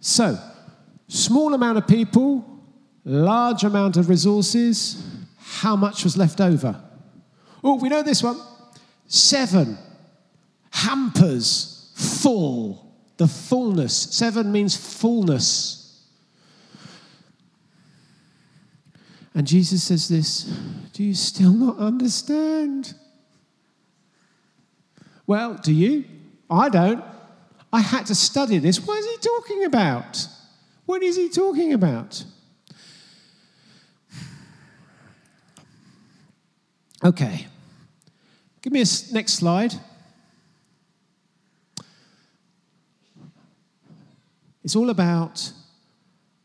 so 0.00 0.38
small 1.06 1.52
amount 1.52 1.76
of 1.76 1.86
people, 1.86 2.44
large 3.04 3.62
amount 3.62 3.98
of 3.98 4.08
resources. 4.08 5.04
How 5.38 5.76
much 5.76 6.02
was 6.02 6.16
left 6.16 6.40
over? 6.40 6.80
Oh, 7.62 7.74
we 7.76 7.88
know 7.88 8.02
this 8.02 8.22
one. 8.22 8.40
Seven 9.06 9.76
hampers 10.70 11.92
full. 11.94 12.94
The 13.18 13.28
fullness. 13.28 13.94
Seven 13.94 14.50
means 14.50 14.76
fullness. 14.76 15.85
And 19.36 19.46
Jesus 19.46 19.82
says 19.82 20.08
this 20.08 20.44
Do 20.94 21.04
you 21.04 21.14
still 21.14 21.52
not 21.52 21.76
understand? 21.76 22.94
Well, 25.26 25.60
do 25.62 25.74
you? 25.74 26.06
I 26.48 26.70
don't. 26.70 27.04
I 27.70 27.80
had 27.80 28.06
to 28.06 28.14
study 28.14 28.56
this. 28.58 28.80
What 28.80 28.98
is 28.98 29.04
he 29.06 29.16
talking 29.18 29.64
about? 29.64 30.26
What 30.86 31.02
is 31.02 31.16
he 31.16 31.28
talking 31.28 31.74
about? 31.74 32.24
Okay. 37.04 37.46
Give 38.62 38.72
me 38.72 38.80
a 38.80 38.86
next 39.12 39.34
slide. 39.34 39.74
It's 44.64 44.74
all 44.74 44.88
about 44.88 45.52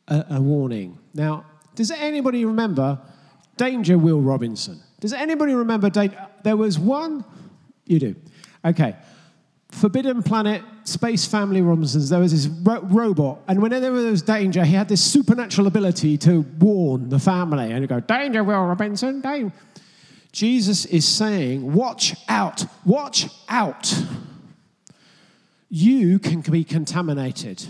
a, 0.10 0.26
a 0.32 0.42
warning. 0.42 0.98
Now, 1.14 1.46
does 1.82 1.90
anybody 1.90 2.46
remember 2.46 3.00
Danger 3.58 3.98
Will 3.98 4.22
Robinson? 4.22 4.80
Does 5.00 5.14
anybody 5.14 5.56
remember? 5.56 5.90
Danger? 5.90 6.28
There 6.44 6.56
was 6.56 6.78
one. 6.78 7.26
You 7.86 7.98
do. 7.98 8.16
Okay. 8.64 8.96
Forbidden 9.72 10.22
Planet, 10.22 10.62
Space 10.84 11.26
Family 11.26 11.62
Robinsons, 11.64 12.10
there 12.10 12.20
was 12.20 12.34
this 12.34 12.48
ro- 12.62 12.82
robot, 12.84 13.40
and 13.48 13.62
whenever 13.64 14.02
there 14.02 14.12
was 14.12 14.22
danger, 14.22 14.64
he 14.64 14.76
had 14.76 14.90
this 14.90 15.02
supernatural 15.02 15.66
ability 15.66 16.18
to 16.20 16.42
warn 16.60 17.10
the 17.10 17.18
family. 17.18 17.72
And 17.72 17.88
go, 17.88 18.00
Danger, 18.00 18.44
Will 18.44 18.64
Robinson, 18.66 19.22
danger. 19.22 19.54
Jesus 20.32 20.86
is 20.86 21.06
saying, 21.06 21.74
Watch 21.74 22.16
out, 22.30 22.66
watch 22.86 23.28
out. 23.50 23.92
You 25.70 26.20
can 26.20 26.42
be 26.42 26.64
contaminated. 26.64 27.66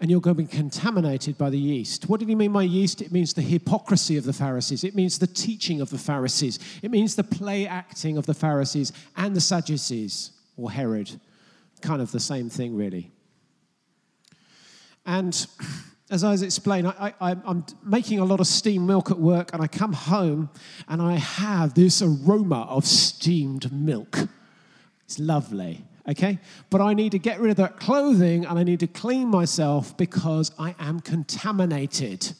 And 0.00 0.10
you're 0.10 0.20
going 0.20 0.36
to 0.36 0.42
be 0.42 0.48
contaminated 0.48 1.38
by 1.38 1.50
the 1.50 1.58
yeast. 1.58 2.08
What 2.08 2.20
did 2.20 2.28
he 2.28 2.34
mean 2.34 2.52
by 2.52 2.62
yeast? 2.62 3.00
It 3.02 3.12
means 3.12 3.32
the 3.32 3.42
hypocrisy 3.42 4.16
of 4.16 4.24
the 4.24 4.32
Pharisees, 4.32 4.84
it 4.84 4.94
means 4.94 5.18
the 5.18 5.26
teaching 5.26 5.80
of 5.80 5.90
the 5.90 5.98
Pharisees, 5.98 6.58
it 6.82 6.90
means 6.90 7.14
the 7.14 7.24
play 7.24 7.66
acting 7.66 8.16
of 8.16 8.26
the 8.26 8.34
Pharisees 8.34 8.92
and 9.16 9.34
the 9.34 9.40
Sadducees, 9.40 10.32
or 10.56 10.70
Herod. 10.70 11.10
Kind 11.80 12.00
of 12.00 12.10
the 12.10 12.20
same 12.20 12.48
thing, 12.48 12.76
really. 12.76 13.12
And 15.04 15.46
as 16.10 16.24
I 16.24 16.30
was 16.30 16.42
explaining, 16.42 16.92
I, 16.98 17.14
am 17.20 17.64
making 17.82 18.18
a 18.18 18.24
lot 18.24 18.40
of 18.40 18.46
steamed 18.46 18.86
milk 18.86 19.10
at 19.10 19.18
work, 19.18 19.52
and 19.52 19.62
I 19.62 19.66
come 19.66 19.92
home 19.92 20.50
and 20.88 21.02
I 21.02 21.14
have 21.14 21.74
this 21.74 22.02
aroma 22.02 22.66
of 22.68 22.86
steamed 22.86 23.72
milk. 23.72 24.18
It's 25.04 25.18
lovely 25.18 25.84
okay? 26.08 26.38
But 26.70 26.80
I 26.80 26.94
need 26.94 27.12
to 27.12 27.18
get 27.18 27.40
rid 27.40 27.50
of 27.50 27.56
that 27.56 27.78
clothing 27.78 28.44
and 28.44 28.58
I 28.58 28.62
need 28.62 28.80
to 28.80 28.86
clean 28.86 29.28
myself 29.28 29.96
because 29.96 30.52
I 30.58 30.74
am 30.78 31.00
contaminated. 31.00 32.32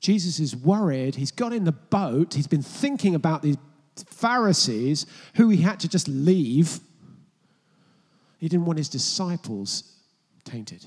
Jesus 0.00 0.38
is 0.40 0.54
worried. 0.54 1.16
He's 1.16 1.32
got 1.32 1.52
in 1.52 1.64
the 1.64 1.72
boat. 1.72 2.34
He's 2.34 2.46
been 2.46 2.62
thinking 2.62 3.14
about 3.14 3.42
these 3.42 3.56
Pharisees 4.06 5.06
who 5.34 5.48
he 5.48 5.62
had 5.62 5.80
to 5.80 5.88
just 5.88 6.08
leave. 6.08 6.80
He 8.38 8.48
didn't 8.48 8.66
want 8.66 8.78
his 8.78 8.88
disciples 8.88 9.96
tainted. 10.44 10.86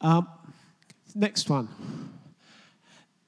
Um, 0.00 0.28
next 1.14 1.50
one. 1.50 1.68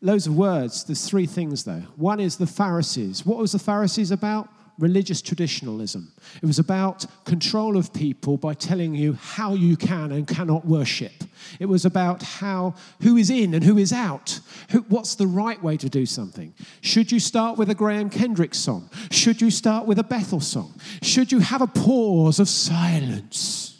Loads 0.01 0.27
of 0.27 0.35
words. 0.35 0.85
There's 0.85 1.07
three 1.07 1.27
things, 1.27 1.65
though. 1.65 1.83
One 1.97 2.21
is 2.21 2.37
the 2.37 2.47
Pharisees. 2.47 3.27
What 3.27 3.37
was 3.37 3.53
the 3.53 3.59
Pharisees 3.59 4.11
about? 4.11 4.49
Religious 4.81 5.23
traditionalism. 5.23 6.11
It 6.43 6.47
was 6.47 6.59
about 6.59 7.07
control 7.25 7.77
of 7.77 7.93
people 7.93 8.37
by 8.37 8.55
telling 8.55 8.95
you 8.95 9.13
how 9.13 9.55
you 9.55 9.77
can 9.77 10.11
and 10.11 10.27
cannot 10.27 10.65
worship. 10.65 11.13
It 11.59 11.67
was 11.67 11.85
about 11.85 12.23
how 12.23 12.75
who 13.03 13.17
is 13.17 13.31
in 13.31 13.55
and 13.55 13.63
who 13.63 13.79
is 13.79 13.93
out. 13.93 14.41
Who, 14.71 14.81
what's 14.89 15.15
the 15.15 15.27
right 15.27 15.63
way 15.63 15.77
to 15.77 15.89
do 15.89 16.07
something? 16.07 16.55
Should 16.81 17.13
you 17.13 17.21
start 17.21 17.59
with 17.59 17.71
a 17.71 17.75
Graham 17.75 18.11
Kendrick 18.11 18.55
song? 18.55 18.91
Should 19.11 19.41
you 19.41 19.51
start 19.51 19.87
with 19.87 19.99
a 19.99 20.05
Bethel 20.05 20.41
song? 20.41 20.75
Should 21.03 21.31
you 21.31 21.41
have 21.41 21.63
a 21.63 21.67
pause 21.67 22.41
of 22.41 22.49
silence? 22.49 23.77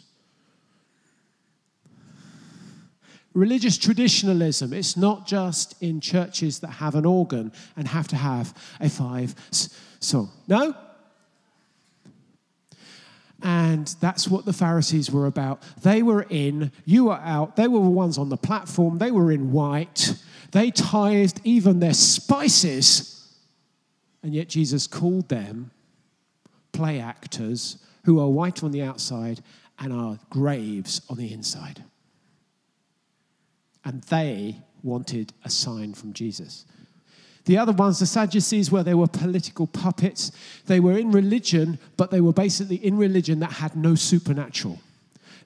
Religious 3.33 3.77
traditionalism, 3.77 4.73
it's 4.73 4.97
not 4.97 5.25
just 5.25 5.81
in 5.81 6.01
churches 6.01 6.59
that 6.59 6.67
have 6.67 6.95
an 6.95 7.05
organ 7.05 7.53
and 7.77 7.87
have 7.87 8.07
to 8.09 8.17
have 8.17 8.53
a 8.81 8.89
five 8.89 9.33
song. 10.01 10.29
No, 10.49 10.75
and 13.43 13.87
that's 13.99 14.27
what 14.27 14.45
the 14.45 14.53
Pharisees 14.53 15.09
were 15.09 15.25
about. 15.25 15.63
They 15.81 16.03
were 16.03 16.25
in, 16.29 16.71
you 16.85 17.05
were 17.05 17.19
out. 17.19 17.55
They 17.55 17.67
were 17.67 17.79
the 17.79 17.89
ones 17.89 18.17
on 18.17 18.29
the 18.29 18.37
platform. 18.37 18.97
They 18.97 19.11
were 19.11 19.31
in 19.31 19.51
white. 19.51 20.15
They 20.51 20.69
tithed 20.69 21.41
even 21.43 21.79
their 21.79 21.93
spices. 21.93 23.35
And 24.21 24.33
yet 24.33 24.47
Jesus 24.47 24.85
called 24.85 25.29
them 25.29 25.71
play 26.71 26.99
actors 26.99 27.77
who 28.05 28.19
are 28.19 28.29
white 28.29 28.63
on 28.63 28.71
the 28.71 28.83
outside 28.83 29.41
and 29.79 29.91
are 29.91 30.19
graves 30.29 31.01
on 31.09 31.17
the 31.17 31.33
inside. 31.33 31.83
And 33.83 34.03
they 34.03 34.57
wanted 34.83 35.33
a 35.43 35.49
sign 35.49 35.93
from 35.93 36.13
Jesus. 36.13 36.65
The 37.45 37.57
other 37.57 37.71
ones, 37.71 37.99
the 37.99 38.05
Sadducees, 38.05 38.71
where 38.71 38.83
they 38.83 38.93
were 38.93 39.07
political 39.07 39.67
puppets. 39.67 40.31
They 40.67 40.79
were 40.79 40.97
in 40.97 41.11
religion, 41.11 41.79
but 41.97 42.11
they 42.11 42.21
were 42.21 42.33
basically 42.33 42.75
in 42.77 42.97
religion 42.97 43.39
that 43.39 43.53
had 43.53 43.75
no 43.75 43.95
supernatural. 43.95 44.79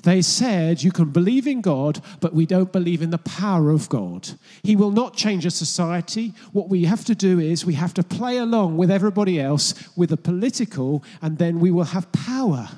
They 0.05 0.21
said, 0.21 0.83
You 0.83 0.91
can 0.91 1.09
believe 1.09 1.47
in 1.47 1.61
God, 1.61 2.01
but 2.19 2.33
we 2.33 2.45
don't 2.45 2.71
believe 2.71 3.01
in 3.01 3.09
the 3.09 3.17
power 3.17 3.71
of 3.71 3.89
God. 3.89 4.29
He 4.61 4.75
will 4.75 4.91
not 4.91 5.15
change 5.15 5.45
a 5.45 5.51
society. 5.51 6.33
What 6.51 6.69
we 6.69 6.83
have 6.83 7.05
to 7.05 7.15
do 7.15 7.39
is 7.39 7.65
we 7.65 7.73
have 7.73 7.93
to 7.95 8.03
play 8.03 8.37
along 8.37 8.77
with 8.77 8.91
everybody 8.91 9.39
else 9.39 9.73
with 9.97 10.11
the 10.11 10.17
political, 10.17 11.03
and 11.21 11.39
then 11.39 11.59
we 11.59 11.71
will 11.71 11.85
have 11.85 12.11
power. 12.11 12.69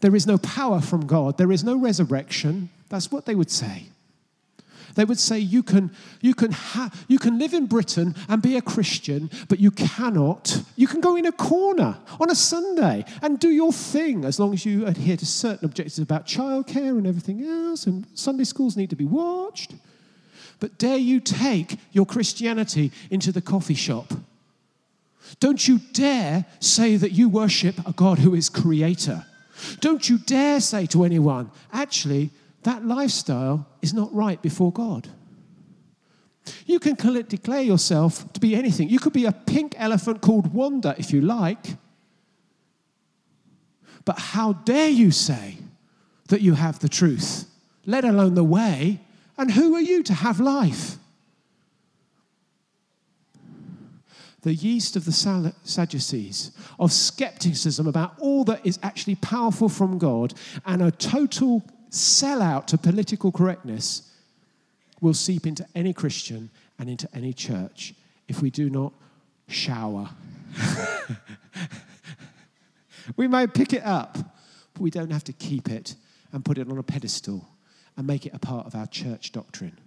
There 0.00 0.16
is 0.16 0.26
no 0.26 0.38
power 0.38 0.80
from 0.80 1.06
God, 1.06 1.38
there 1.38 1.52
is 1.52 1.62
no 1.62 1.76
resurrection. 1.76 2.68
That's 2.88 3.10
what 3.10 3.24
they 3.24 3.34
would 3.34 3.50
say. 3.50 3.84
They 4.96 5.04
would 5.04 5.18
say 5.18 5.38
you 5.38 5.62
can, 5.62 5.92
you, 6.20 6.34
can 6.34 6.50
ha- 6.50 6.90
you 7.06 7.18
can 7.18 7.38
live 7.38 7.54
in 7.54 7.66
Britain 7.66 8.14
and 8.28 8.42
be 8.42 8.56
a 8.56 8.62
Christian, 8.62 9.30
but 9.48 9.60
you 9.60 9.70
cannot. 9.70 10.62
You 10.74 10.86
can 10.86 11.00
go 11.00 11.16
in 11.16 11.26
a 11.26 11.32
corner 11.32 11.98
on 12.18 12.30
a 12.30 12.34
Sunday 12.34 13.04
and 13.22 13.38
do 13.38 13.50
your 13.50 13.72
thing 13.72 14.24
as 14.24 14.40
long 14.40 14.54
as 14.54 14.64
you 14.64 14.86
adhere 14.86 15.18
to 15.18 15.26
certain 15.26 15.66
objectives 15.66 15.98
about 15.98 16.26
childcare 16.26 16.96
and 16.96 17.06
everything 17.06 17.46
else, 17.46 17.86
and 17.86 18.06
Sunday 18.14 18.44
schools 18.44 18.76
need 18.76 18.90
to 18.90 18.96
be 18.96 19.04
watched. 19.04 19.74
But 20.60 20.78
dare 20.78 20.96
you 20.96 21.20
take 21.20 21.78
your 21.92 22.06
Christianity 22.06 22.90
into 23.10 23.32
the 23.32 23.42
coffee 23.42 23.74
shop? 23.74 24.14
Don't 25.40 25.68
you 25.68 25.80
dare 25.92 26.46
say 26.60 26.96
that 26.96 27.12
you 27.12 27.28
worship 27.28 27.86
a 27.86 27.92
God 27.92 28.20
who 28.20 28.34
is 28.34 28.48
creator. 28.48 29.26
Don't 29.80 30.08
you 30.08 30.18
dare 30.18 30.60
say 30.60 30.86
to 30.86 31.04
anyone, 31.04 31.50
actually, 31.72 32.30
that 32.66 32.84
lifestyle 32.84 33.64
is 33.80 33.94
not 33.94 34.12
right 34.12 34.42
before 34.42 34.72
God. 34.72 35.08
You 36.66 36.80
can 36.80 36.94
declare 37.28 37.62
yourself 37.62 38.32
to 38.32 38.40
be 38.40 38.56
anything. 38.56 38.88
You 38.88 38.98
could 38.98 39.12
be 39.12 39.24
a 39.24 39.32
pink 39.32 39.74
elephant 39.78 40.20
called 40.20 40.52
Wanda 40.52 40.94
if 40.98 41.12
you 41.12 41.20
like. 41.20 41.76
But 44.04 44.18
how 44.18 44.52
dare 44.52 44.88
you 44.88 45.12
say 45.12 45.58
that 46.28 46.40
you 46.40 46.54
have 46.54 46.80
the 46.80 46.88
truth, 46.88 47.48
let 47.84 48.04
alone 48.04 48.34
the 48.34 48.44
way? 48.44 49.00
And 49.38 49.52
who 49.52 49.74
are 49.76 49.80
you 49.80 50.02
to 50.02 50.14
have 50.14 50.40
life? 50.40 50.96
The 54.42 54.54
yeast 54.54 54.96
of 54.96 55.04
the 55.04 55.52
Sadducees, 55.64 56.50
of 56.80 56.92
skepticism 56.92 57.86
about 57.86 58.14
all 58.18 58.44
that 58.44 58.66
is 58.66 58.78
actually 58.82 59.16
powerful 59.16 59.68
from 59.68 59.98
God, 59.98 60.34
and 60.64 60.82
a 60.82 60.90
total 60.90 61.64
sell 61.90 62.42
out 62.42 62.68
to 62.68 62.78
political 62.78 63.32
correctness 63.32 64.12
will 65.00 65.14
seep 65.14 65.46
into 65.46 65.66
any 65.74 65.92
Christian 65.92 66.50
and 66.78 66.88
into 66.88 67.08
any 67.14 67.32
church 67.32 67.94
if 68.28 68.42
we 68.42 68.50
do 68.50 68.70
not 68.70 68.92
shower. 69.48 70.10
we 73.16 73.28
may 73.28 73.46
pick 73.46 73.72
it 73.72 73.84
up, 73.84 74.18
but 74.74 74.82
we 74.82 74.90
don't 74.90 75.12
have 75.12 75.24
to 75.24 75.32
keep 75.32 75.68
it 75.68 75.94
and 76.32 76.44
put 76.44 76.58
it 76.58 76.70
on 76.70 76.78
a 76.78 76.82
pedestal 76.82 77.46
and 77.96 78.06
make 78.06 78.26
it 78.26 78.34
a 78.34 78.38
part 78.38 78.66
of 78.66 78.74
our 78.74 78.86
church 78.86 79.32
doctrine. 79.32 79.78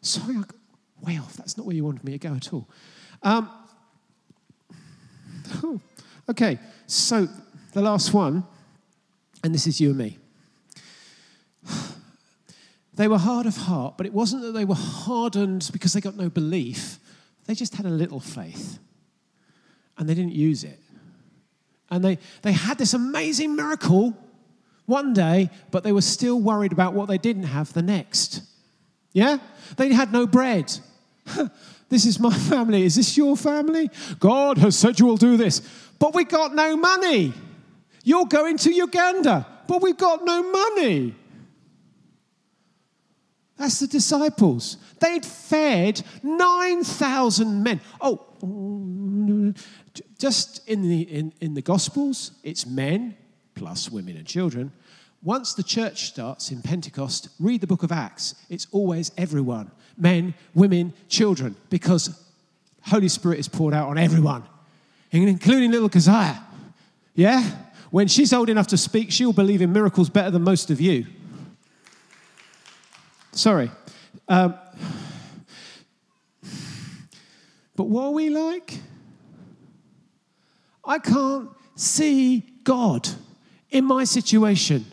Sorry, 0.00 0.36
I 0.36 0.40
got 0.40 0.56
way 1.00 1.18
off. 1.18 1.34
That's 1.34 1.56
not 1.56 1.66
where 1.66 1.74
you 1.74 1.84
wanted 1.84 2.04
me 2.04 2.12
to 2.12 2.18
go 2.18 2.34
at 2.34 2.52
all. 2.52 2.68
Um, 3.22 3.48
okay, 6.28 6.58
so 6.86 7.28
the 7.72 7.80
last 7.80 8.12
one 8.12 8.44
and 9.44 9.54
this 9.54 9.66
is 9.66 9.80
you 9.80 9.90
and 9.90 9.98
me. 9.98 10.18
They 12.96 13.08
were 13.08 13.18
hard 13.18 13.46
of 13.46 13.56
heart, 13.56 13.96
but 13.96 14.06
it 14.06 14.12
wasn't 14.12 14.42
that 14.42 14.52
they 14.52 14.64
were 14.64 14.74
hardened 14.74 15.68
because 15.72 15.92
they 15.92 16.00
got 16.00 16.16
no 16.16 16.30
belief. 16.30 16.98
They 17.46 17.54
just 17.54 17.74
had 17.74 17.86
a 17.86 17.90
little 17.90 18.20
faith 18.20 18.78
and 19.98 20.08
they 20.08 20.14
didn't 20.14 20.32
use 20.32 20.64
it. 20.64 20.78
And 21.90 22.04
they, 22.04 22.18
they 22.42 22.52
had 22.52 22.78
this 22.78 22.94
amazing 22.94 23.54
miracle 23.54 24.16
one 24.86 25.12
day, 25.12 25.50
but 25.70 25.84
they 25.84 25.92
were 25.92 26.02
still 26.02 26.40
worried 26.40 26.72
about 26.72 26.94
what 26.94 27.08
they 27.08 27.18
didn't 27.18 27.44
have 27.44 27.72
the 27.72 27.82
next. 27.82 28.42
Yeah? 29.12 29.38
They 29.76 29.92
had 29.92 30.12
no 30.12 30.26
bread. 30.26 30.72
this 31.88 32.06
is 32.06 32.18
my 32.18 32.32
family. 32.48 32.84
Is 32.84 32.94
this 32.94 33.16
your 33.16 33.36
family? 33.36 33.90
God 34.20 34.56
has 34.58 34.78
said 34.78 35.00
you 35.00 35.06
will 35.06 35.16
do 35.16 35.36
this. 35.36 35.60
But 35.98 36.14
we 36.14 36.24
got 36.24 36.54
no 36.54 36.76
money. 36.76 37.34
You're 38.04 38.26
going 38.26 38.58
to 38.58 38.72
Uganda, 38.72 39.46
but 39.66 39.82
we've 39.82 39.96
got 39.96 40.24
no 40.24 40.42
money. 40.42 41.14
That's 43.56 43.80
the 43.80 43.86
disciples. 43.86 44.76
They'd 45.00 45.24
fed 45.24 46.02
9,000 46.22 47.62
men. 47.62 47.80
Oh, 48.00 49.54
just 50.18 50.68
in 50.68 50.82
the, 50.82 51.02
in, 51.02 51.32
in 51.40 51.54
the 51.54 51.62
Gospels, 51.62 52.32
it's 52.42 52.66
men 52.66 53.16
plus 53.54 53.90
women 53.90 54.16
and 54.16 54.26
children. 54.26 54.72
Once 55.22 55.54
the 55.54 55.62
church 55.62 56.04
starts 56.08 56.50
in 56.50 56.60
Pentecost, 56.60 57.28
read 57.40 57.62
the 57.62 57.66
book 57.66 57.82
of 57.82 57.90
Acts. 57.90 58.34
It's 58.50 58.66
always 58.70 59.10
everyone 59.16 59.70
men, 59.96 60.34
women, 60.54 60.92
children, 61.08 61.56
because 61.70 62.20
Holy 62.82 63.08
Spirit 63.08 63.38
is 63.38 63.48
poured 63.48 63.72
out 63.72 63.88
on 63.88 63.96
everyone, 63.96 64.42
including 65.12 65.70
little 65.70 65.88
Keziah. 65.88 66.42
Yeah? 67.14 67.48
When 67.94 68.08
she's 68.08 68.32
old 68.32 68.48
enough 68.48 68.66
to 68.66 68.76
speak, 68.76 69.12
she'll 69.12 69.32
believe 69.32 69.62
in 69.62 69.72
miracles 69.72 70.10
better 70.10 70.28
than 70.28 70.42
most 70.42 70.68
of 70.68 70.80
you. 70.80 71.06
Sorry. 73.30 73.70
Um, 74.26 74.56
but 77.76 77.84
what 77.84 78.06
are 78.06 78.10
we 78.10 78.30
like? 78.30 78.80
I 80.84 80.98
can't 80.98 81.50
see 81.76 82.40
God 82.64 83.08
In 83.70 83.84
my 83.84 84.02
situation, 84.02 84.86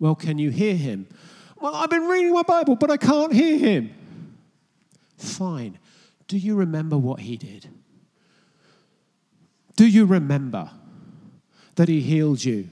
well, 0.00 0.14
can 0.14 0.38
you 0.38 0.48
hear 0.48 0.76
him? 0.76 1.08
Well, 1.60 1.74
I've 1.74 1.90
been 1.90 2.04
reading 2.04 2.32
my 2.32 2.42
Bible, 2.42 2.76
but 2.76 2.90
I 2.90 2.96
can't 2.96 3.34
hear 3.34 3.58
him. 3.58 3.94
Fine. 5.18 5.78
Do 6.26 6.38
you 6.38 6.54
remember 6.54 6.96
what 6.96 7.20
he 7.20 7.36
did? 7.36 7.68
Do 9.76 9.86
you 9.86 10.06
remember 10.06 10.70
that 11.76 11.88
he 11.88 12.00
healed 12.00 12.44
you? 12.44 12.68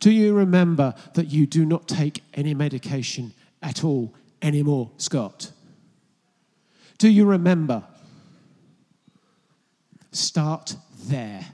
Do 0.00 0.10
you 0.10 0.34
remember 0.34 0.94
that 1.14 1.30
you 1.30 1.46
do 1.46 1.64
not 1.64 1.88
take 1.88 2.22
any 2.34 2.54
medication 2.54 3.32
at 3.62 3.84
all 3.84 4.12
anymore, 4.42 4.90
Scott? 4.98 5.52
Do 6.98 7.08
you 7.08 7.24
remember? 7.24 7.84
Start 10.12 10.76
there. 11.04 11.46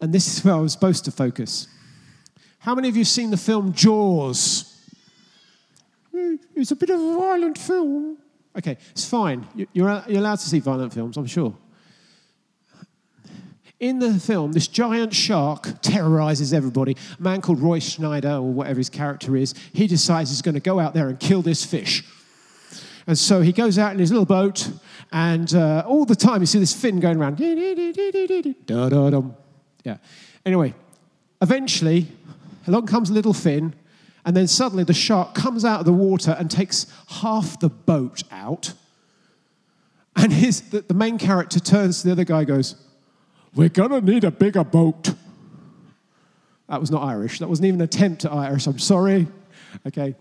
And 0.00 0.12
this 0.12 0.26
is 0.26 0.44
where 0.44 0.54
I 0.54 0.58
was 0.58 0.72
supposed 0.72 1.04
to 1.04 1.12
focus. 1.12 1.68
How 2.58 2.74
many 2.74 2.88
of 2.88 2.96
you 2.96 3.00
have 3.00 3.08
seen 3.08 3.30
the 3.30 3.36
film 3.36 3.72
Jaws? 3.72 4.68
Hmm, 6.14 6.36
it's 6.56 6.72
a 6.72 6.76
bit 6.76 6.90
of 6.90 7.00
a 7.00 7.16
violent 7.16 7.56
film. 7.56 8.18
Okay, 8.56 8.76
it's 8.90 9.08
fine. 9.08 9.46
You're, 9.54 9.68
you're 10.06 10.18
allowed 10.18 10.40
to 10.40 10.48
see 10.48 10.58
violent 10.58 10.92
films, 10.92 11.16
I'm 11.16 11.26
sure. 11.26 11.56
In 13.82 13.98
the 13.98 14.14
film, 14.20 14.52
this 14.52 14.68
giant 14.68 15.12
shark 15.12 15.66
terrorizes 15.82 16.52
everybody. 16.52 16.96
A 17.18 17.22
man 17.22 17.40
called 17.40 17.58
Roy 17.58 17.80
Schneider, 17.80 18.34
or 18.34 18.42
whatever 18.42 18.78
his 18.78 18.88
character 18.88 19.36
is, 19.36 19.56
he 19.72 19.88
decides 19.88 20.30
he's 20.30 20.40
going 20.40 20.54
to 20.54 20.60
go 20.60 20.78
out 20.78 20.94
there 20.94 21.08
and 21.08 21.18
kill 21.18 21.42
this 21.42 21.64
fish. 21.64 22.04
And 23.08 23.18
so 23.18 23.40
he 23.40 23.50
goes 23.50 23.78
out 23.80 23.92
in 23.92 23.98
his 23.98 24.12
little 24.12 24.24
boat, 24.24 24.70
and 25.10 25.52
uh, 25.52 25.82
all 25.84 26.04
the 26.04 26.14
time 26.14 26.42
you 26.42 26.46
see 26.46 26.60
this 26.60 26.72
fin 26.72 27.00
going 27.00 27.18
around. 27.18 27.40
Yeah. 29.84 29.96
Anyway, 30.46 30.74
eventually, 31.40 32.06
along 32.68 32.86
comes 32.86 33.10
little 33.10 33.34
fin, 33.34 33.74
and 34.24 34.36
then 34.36 34.46
suddenly 34.46 34.84
the 34.84 34.94
shark 34.94 35.34
comes 35.34 35.64
out 35.64 35.80
of 35.80 35.86
the 35.86 35.92
water 35.92 36.36
and 36.38 36.48
takes 36.48 36.86
half 37.08 37.58
the 37.58 37.68
boat 37.68 38.22
out. 38.30 38.74
And 40.14 40.32
his, 40.32 40.70
the, 40.70 40.82
the 40.82 40.94
main 40.94 41.18
character 41.18 41.58
turns 41.58 42.02
to 42.02 42.06
the 42.06 42.12
other 42.12 42.22
guy 42.22 42.44
goes, 42.44 42.76
We're 43.54 43.68
going 43.68 43.90
to 43.90 44.00
need 44.00 44.24
a 44.24 44.30
bigger 44.30 44.64
boat. 44.64 45.14
That 46.68 46.80
was 46.80 46.90
not 46.90 47.02
Irish. 47.02 47.38
That 47.38 47.48
wasn't 47.48 47.66
even 47.66 47.80
an 47.80 47.84
attempt 47.84 48.24
at 48.24 48.32
Irish. 48.32 48.66
I'm 48.66 48.78
sorry. 48.78 49.26
Okay. 49.86 50.14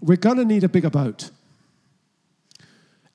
We're 0.00 0.16
going 0.16 0.36
to 0.36 0.44
need 0.44 0.64
a 0.64 0.68
bigger 0.68 0.90
boat. 0.90 1.30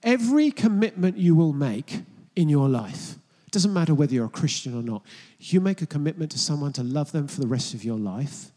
Every 0.03 0.51
commitment 0.51 1.17
you 1.17 1.35
will 1.35 1.53
make 1.53 2.01
in 2.35 2.49
your 2.49 2.69
life, 2.69 3.15
doesn't 3.51 3.73
matter 3.73 3.93
whether 3.93 4.13
you're 4.13 4.25
a 4.25 4.29
Christian 4.29 4.77
or 4.77 4.81
not, 4.81 5.03
you 5.39 5.59
make 5.59 5.81
a 5.81 5.85
commitment 5.85 6.31
to 6.31 6.39
someone 6.39 6.73
to 6.73 6.83
love 6.83 7.11
them 7.11 7.27
for 7.27 7.41
the 7.41 7.47
rest 7.47 7.73
of 7.73 7.83
your 7.83 7.97
life 7.97 8.51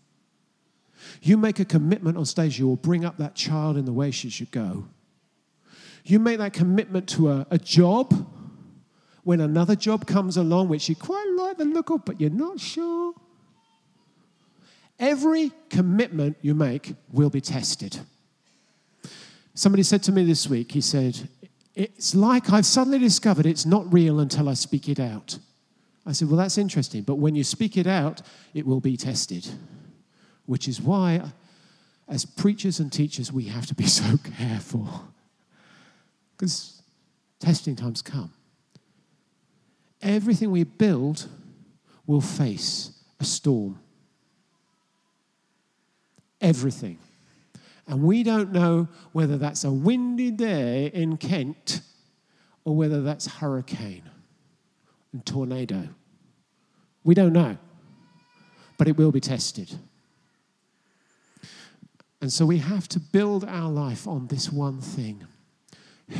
you 1.23 1.37
make 1.37 1.61
a 1.61 1.65
commitment 1.65 2.17
on 2.17 2.25
stage, 2.25 2.59
you 2.59 2.67
will 2.67 2.77
bring 2.77 3.05
up 3.05 3.19
that 3.19 3.35
child 3.35 3.77
in 3.77 3.85
the 3.85 3.93
way 3.93 4.11
she 4.11 4.31
should 4.31 4.51
go. 4.51 4.87
You 6.05 6.19
make 6.19 6.39
that 6.39 6.53
commitment 6.53 7.09
to 7.11 7.31
a, 7.31 7.47
a 7.51 7.59
job 7.59 8.27
when 9.25 9.41
another 9.41 9.75
job 9.75 10.07
comes 10.07 10.37
along, 10.37 10.69
which 10.69 10.89
you 10.89 10.97
quite 10.97 11.27
like 11.37 11.59
the 11.59 11.65
look 11.65 11.91
of, 11.91 12.05
but 12.05 12.21
you're 12.21 12.31
not 12.31 12.61
sure. 12.61 13.15
Every 14.99 15.51
commitment 15.71 16.37
you 16.41 16.55
make 16.55 16.95
will 17.13 17.31
be 17.31 17.41
tested. 17.41 17.99
Somebody 19.55 19.83
said 19.83 20.03
to 20.05 20.13
me 20.13 20.25
this 20.25 20.49
week, 20.49 20.73
he 20.73 20.81
said, 20.81 21.29
It's 21.75 22.15
like 22.15 22.53
I've 22.53 22.67
suddenly 22.67 22.99
discovered 22.99 23.47
it's 23.47 23.67
not 23.67 23.93
real 23.93 24.21
until 24.21 24.49
I 24.49 24.55
speak 24.55 24.89
it 24.89 25.01
out. 25.01 25.39
I 26.07 26.13
said, 26.13 26.29
Well, 26.29 26.37
that's 26.37 26.59
interesting, 26.59 27.03
but 27.03 27.17
when 27.17 27.35
you 27.35 27.43
speak 27.45 27.77
it 27.77 27.87
out, 27.87 28.23
it 28.53 28.67
will 28.67 28.81
be 28.81 28.97
tested 28.97 29.49
which 30.47 30.69
is 30.69 30.81
why, 30.81 31.23
as 32.09 32.25
preachers 32.25 32.81
and 32.81 32.93
teachers, 32.93 33.33
we 33.33 33.45
have 33.45 33.67
to 33.67 33.75
be 33.75 33.87
so 33.87 34.19
careful. 34.37 34.89
Because 36.37 36.83
testing 37.39 37.77
times 37.77 38.03
come. 38.03 38.33
Everything 40.05 40.51
we 40.51 40.65
build 40.65 41.27
will 42.07 42.21
face 42.21 42.93
a 43.19 43.25
storm. 43.25 43.81
Everything. 46.43 46.99
And 47.87 48.03
we 48.03 48.23
don't 48.23 48.53
know 48.53 48.89
whether 49.13 49.39
that's 49.39 49.65
a 49.65 49.73
windy 49.73 50.31
day 50.31 50.91
in 50.93 51.17
Kent 51.17 51.81
or 52.65 52.77
whether 52.77 53.01
that's 53.01 53.27
hurricane 53.27 54.03
and 55.13 55.25
tornado. 55.25 55.89
We 57.03 57.15
don't 57.15 57.33
know. 57.33 57.57
But 58.77 58.89
it 58.89 58.99
will 58.99 59.13
be 59.13 59.21
tested. 59.21 59.79
And 62.21 62.33
so 62.33 62.45
we 62.45 62.59
have 62.59 62.89
to 62.89 63.01
build 63.01 63.45
our 63.45 63.71
life 63.71 64.07
on 64.07 64.27
this 64.27 64.53
one 64.53 64.81
thing 64.81 65.27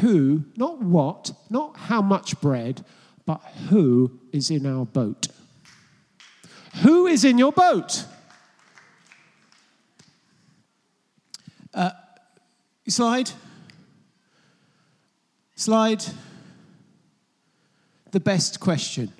who, 0.01 0.45
not 0.57 0.81
what, 0.81 1.33
not 1.51 1.77
how 1.77 2.01
much 2.01 2.41
bread, 2.41 2.85
but 3.27 3.41
who 3.69 4.21
is 4.33 4.51
in 4.51 4.67
our 4.67 4.85
boat. 4.85 5.29
Who 6.83 7.07
is 7.07 7.25
in 7.25 7.39
your 7.39 7.53
boat? 7.53 8.05
Uh, 11.73 11.91
slide. 12.89 13.31
Slide. 15.55 16.05
The 18.11 18.21
best 18.21 18.61
question. 18.61 19.13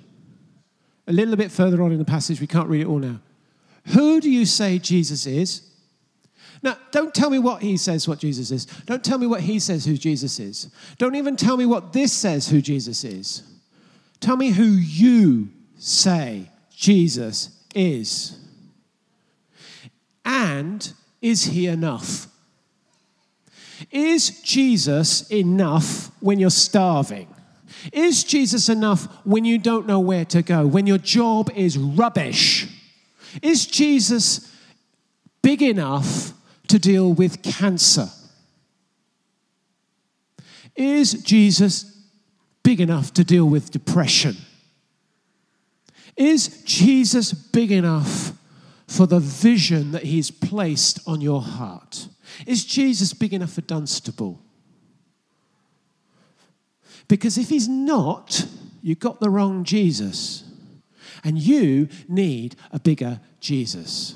A 1.07 1.13
little 1.13 1.35
bit 1.35 1.51
further 1.51 1.81
on 1.81 1.91
in 1.91 1.99
the 1.99 2.05
passage, 2.05 2.41
we 2.41 2.47
can't 2.47 2.69
read 2.69 2.81
it 2.81 2.87
all 2.87 2.99
now. 2.99 3.19
Who 3.93 4.19
do 4.19 4.29
you 4.29 4.45
say 4.45 4.79
Jesus 4.79 5.25
is? 5.25 5.61
Now, 6.63 6.77
don't 6.91 7.13
tell 7.13 7.29
me 7.29 7.37
what 7.37 7.61
he 7.61 7.77
says 7.77 8.07
what 8.07 8.19
Jesus 8.19 8.49
is. 8.49 8.65
Don't 8.85 9.03
tell 9.03 9.17
me 9.17 9.27
what 9.27 9.41
he 9.41 9.59
says 9.59 9.85
who 9.85 9.97
Jesus 9.97 10.39
is. 10.39 10.71
Don't 10.97 11.15
even 11.15 11.35
tell 11.35 11.57
me 11.57 11.65
what 11.65 11.93
this 11.93 12.11
says 12.11 12.47
who 12.47 12.61
Jesus 12.61 13.03
is. 13.03 13.43
Tell 14.19 14.37
me 14.37 14.49
who 14.49 14.63
you 14.63 15.49
say 15.77 16.49
Jesus 16.75 17.63
is. 17.73 18.39
And 20.23 20.91
is 21.21 21.45
he 21.45 21.67
enough? 21.67 22.27
Is 23.91 24.41
Jesus 24.41 25.29
enough 25.29 26.11
when 26.21 26.39
you're 26.39 26.49
starving? 26.49 27.27
Is 27.91 28.23
Jesus 28.23 28.69
enough 28.69 29.07
when 29.25 29.45
you 29.45 29.57
don't 29.57 29.85
know 29.85 29.99
where 29.99 30.25
to 30.25 30.41
go, 30.41 30.65
when 30.65 30.87
your 30.87 30.97
job 30.97 31.51
is 31.55 31.77
rubbish? 31.77 32.67
Is 33.41 33.65
Jesus 33.65 34.51
big 35.41 35.61
enough 35.61 36.33
to 36.67 36.79
deal 36.79 37.13
with 37.13 37.43
cancer? 37.43 38.09
Is 40.75 41.13
Jesus 41.23 41.94
big 42.65 42.81
enough 42.81 43.13
to 43.13 43.23
deal 43.23 43.45
with 43.45 43.69
depression? 43.69 44.35
Is 46.17 46.63
Jesus 46.63 47.31
big 47.31 47.71
enough 47.71 48.33
for 48.87 49.05
the 49.05 49.19
vision 49.19 49.91
that 49.91 50.03
He's 50.03 50.31
placed 50.31 50.99
on 51.07 51.21
your 51.21 51.41
heart? 51.41 52.07
Is 52.47 52.65
Jesus 52.65 53.13
big 53.13 53.33
enough 53.33 53.53
for 53.53 53.61
Dunstable? 53.61 54.41
Because 57.07 57.37
if 57.37 57.49
He's 57.49 57.67
not, 57.67 58.47
you've 58.81 58.99
got 58.99 59.19
the 59.19 59.29
wrong 59.29 59.63
Jesus. 59.63 60.43
And 61.23 61.37
you 61.37 61.87
need 62.07 62.55
a 62.71 62.79
bigger 62.79 63.19
Jesus. 63.39 64.15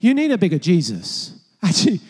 You 0.00 0.14
need 0.14 0.30
a 0.30 0.38
bigger 0.38 0.58
Jesus. 0.58 1.40
Actually, 1.62 2.00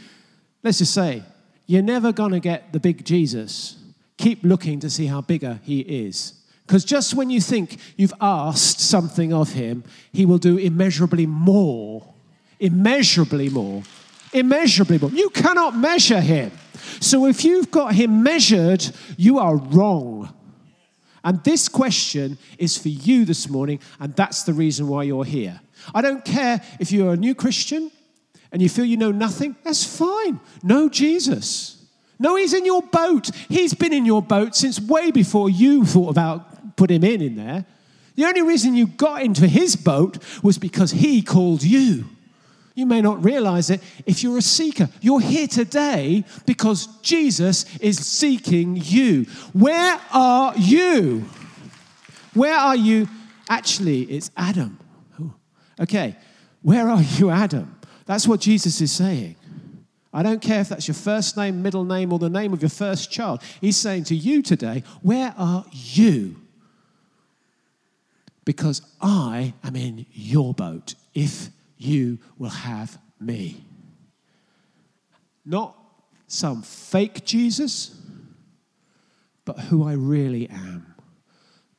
let's 0.62 0.78
just 0.78 0.92
say, 0.92 1.22
you're 1.66 1.82
never 1.82 2.12
going 2.12 2.32
to 2.32 2.40
get 2.40 2.74
the 2.74 2.80
big 2.80 3.06
Jesus. 3.06 3.78
Keep 4.16 4.44
looking 4.44 4.80
to 4.80 4.90
see 4.90 5.06
how 5.06 5.20
bigger 5.20 5.60
he 5.62 5.80
is. 5.80 6.34
Because 6.66 6.84
just 6.84 7.14
when 7.14 7.30
you 7.30 7.40
think 7.40 7.78
you've 7.96 8.14
asked 8.20 8.80
something 8.80 9.32
of 9.32 9.52
him, 9.52 9.84
he 10.12 10.24
will 10.24 10.38
do 10.38 10.56
immeasurably 10.56 11.26
more. 11.26 12.14
Immeasurably 12.58 13.50
more. 13.50 13.82
Immeasurably 14.32 14.98
more. 14.98 15.10
You 15.10 15.28
cannot 15.30 15.76
measure 15.76 16.20
him. 16.20 16.52
So 17.00 17.26
if 17.26 17.44
you've 17.44 17.70
got 17.70 17.94
him 17.94 18.22
measured, 18.22 18.88
you 19.16 19.38
are 19.38 19.56
wrong. 19.56 20.32
And 21.22 21.42
this 21.42 21.68
question 21.68 22.38
is 22.58 22.76
for 22.76 22.88
you 22.88 23.24
this 23.24 23.48
morning, 23.48 23.80
and 23.98 24.14
that's 24.14 24.44
the 24.44 24.52
reason 24.52 24.88
why 24.88 25.04
you're 25.04 25.24
here. 25.24 25.60
I 25.94 26.02
don't 26.02 26.24
care 26.24 26.62
if 26.78 26.92
you're 26.92 27.14
a 27.14 27.16
new 27.16 27.34
Christian 27.34 27.90
and 28.52 28.62
you 28.62 28.68
feel 28.68 28.84
you 28.84 28.96
know 28.96 29.10
nothing, 29.10 29.56
that's 29.64 29.84
fine. 29.84 30.38
Know 30.62 30.88
Jesus. 30.88 31.83
No, 32.18 32.36
he's 32.36 32.54
in 32.54 32.64
your 32.64 32.82
boat. 32.82 33.30
He's 33.48 33.74
been 33.74 33.92
in 33.92 34.06
your 34.06 34.22
boat 34.22 34.54
since 34.54 34.80
way 34.80 35.10
before 35.10 35.50
you 35.50 35.84
thought 35.84 36.10
about 36.10 36.76
put 36.76 36.90
him 36.90 37.04
in 37.04 37.20
in 37.20 37.36
there. 37.36 37.64
The 38.16 38.24
only 38.24 38.42
reason 38.42 38.74
you 38.74 38.86
got 38.86 39.22
into 39.22 39.46
his 39.46 39.76
boat 39.76 40.18
was 40.42 40.58
because 40.58 40.92
he 40.92 41.22
called 41.22 41.62
you. 41.62 42.04
You 42.76 42.86
may 42.86 43.00
not 43.00 43.24
realize 43.24 43.70
it 43.70 43.80
if 44.06 44.22
you're 44.22 44.38
a 44.38 44.42
seeker. 44.42 44.88
You're 45.00 45.20
here 45.20 45.46
today 45.46 46.24
because 46.46 46.86
Jesus 47.02 47.66
is 47.78 48.04
seeking 48.04 48.76
you. 48.76 49.24
Where 49.52 50.00
are 50.12 50.54
you? 50.56 51.24
Where 52.34 52.56
are 52.56 52.74
you 52.74 53.08
Actually, 53.48 54.02
it's 54.02 54.30
Adam. 54.36 54.78
Okay, 55.78 56.16
where 56.62 56.88
are 56.88 57.02
you, 57.02 57.30
Adam? 57.30 57.78
That's 58.06 58.28
what 58.28 58.40
Jesus 58.40 58.80
is 58.80 58.92
saying. 58.92 59.36
I 60.14 60.22
don't 60.22 60.40
care 60.40 60.60
if 60.60 60.68
that's 60.68 60.86
your 60.86 60.94
first 60.94 61.36
name, 61.36 61.60
middle 61.60 61.84
name, 61.84 62.12
or 62.12 62.20
the 62.20 62.30
name 62.30 62.52
of 62.52 62.62
your 62.62 62.70
first 62.70 63.10
child. 63.10 63.42
He's 63.60 63.76
saying 63.76 64.04
to 64.04 64.14
you 64.14 64.42
today, 64.42 64.84
Where 65.02 65.34
are 65.36 65.64
you? 65.72 66.36
Because 68.44 68.80
I 69.00 69.54
am 69.64 69.74
in 69.74 70.06
your 70.12 70.54
boat 70.54 70.94
if 71.14 71.48
you 71.76 72.18
will 72.38 72.50
have 72.50 72.96
me. 73.18 73.64
Not 75.44 75.76
some 76.28 76.62
fake 76.62 77.24
Jesus, 77.24 78.00
but 79.44 79.58
who 79.58 79.84
I 79.84 79.94
really 79.94 80.48
am. 80.48 80.94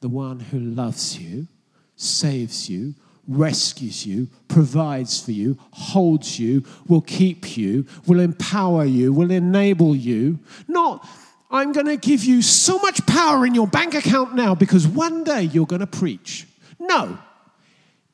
The 0.02 0.10
one 0.10 0.42
who 0.42 0.60
loves 0.60 1.18
you, 1.18 1.48
saves 1.96 2.70
you, 2.70 2.96
rescues 3.28 4.06
you, 4.06 4.28
provides 4.48 5.20
for 5.20 5.32
you, 5.32 5.58
holds 5.72 6.40
you, 6.40 6.64
will 6.88 7.02
keep 7.02 7.58
you, 7.58 7.86
will 8.08 8.20
empower 8.20 8.86
you, 8.86 9.12
will 9.12 9.32
enable 9.32 9.96
you. 9.96 10.40
Not, 10.68 11.08
I'm 11.50 11.72
going 11.72 11.88
to 11.88 11.98
give 11.98 12.24
you 12.24 12.42
so 12.42 12.78
much 12.80 13.06
power 13.06 13.46
in 13.46 13.56
your 13.56 13.68
bank 13.68 13.94
account 13.94 14.36
now 14.36 14.56
because 14.56 14.88
one 14.88 15.24
day 15.24 15.44
you're 15.44 15.66
going 15.66 15.82
to 15.82 15.88
preach. 15.88 16.48
No, 16.80 17.18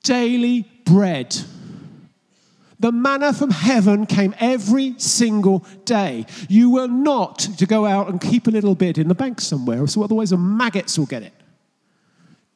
daily 0.04 0.70
bread. 0.86 1.36
The 2.80 2.92
manna 2.92 3.32
from 3.32 3.52
heaven 3.52 4.08
came 4.08 4.34
every 4.40 4.96
single 4.98 5.64
day. 5.86 6.26
You 6.50 6.72
were 6.72 6.88
not 6.88 7.38
to 7.40 7.68
go 7.68 7.86
out 7.86 8.10
and 8.10 8.20
keep 8.20 8.48
a 8.48 8.52
little 8.52 8.74
bit 8.74 8.98
in 8.98 9.08
the 9.08 9.14
bank 9.14 9.40
somewhere, 9.40 9.86
so 9.86 10.04
otherwise 10.04 10.32
the 10.32 10.38
maggots 10.38 10.98
will 10.98 11.06
get 11.06 11.22
it. 11.22 11.34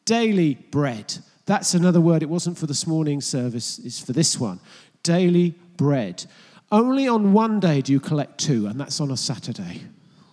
Daily 0.05 0.55
bread. 0.55 1.15
That's 1.45 1.73
another 1.73 2.01
word. 2.01 2.23
It 2.23 2.29
wasn't 2.29 2.57
for 2.57 2.65
this 2.65 2.87
morning's 2.87 3.25
service, 3.25 3.79
it's 3.79 3.99
for 3.99 4.13
this 4.13 4.39
one. 4.39 4.59
Daily 5.03 5.53
bread. 5.77 6.25
Only 6.71 7.07
on 7.07 7.33
one 7.33 7.59
day 7.59 7.81
do 7.81 7.93
you 7.93 7.99
collect 7.99 8.39
two, 8.39 8.67
and 8.67 8.79
that's 8.79 8.99
on 8.99 9.11
a 9.11 9.17
Saturday. 9.17 9.81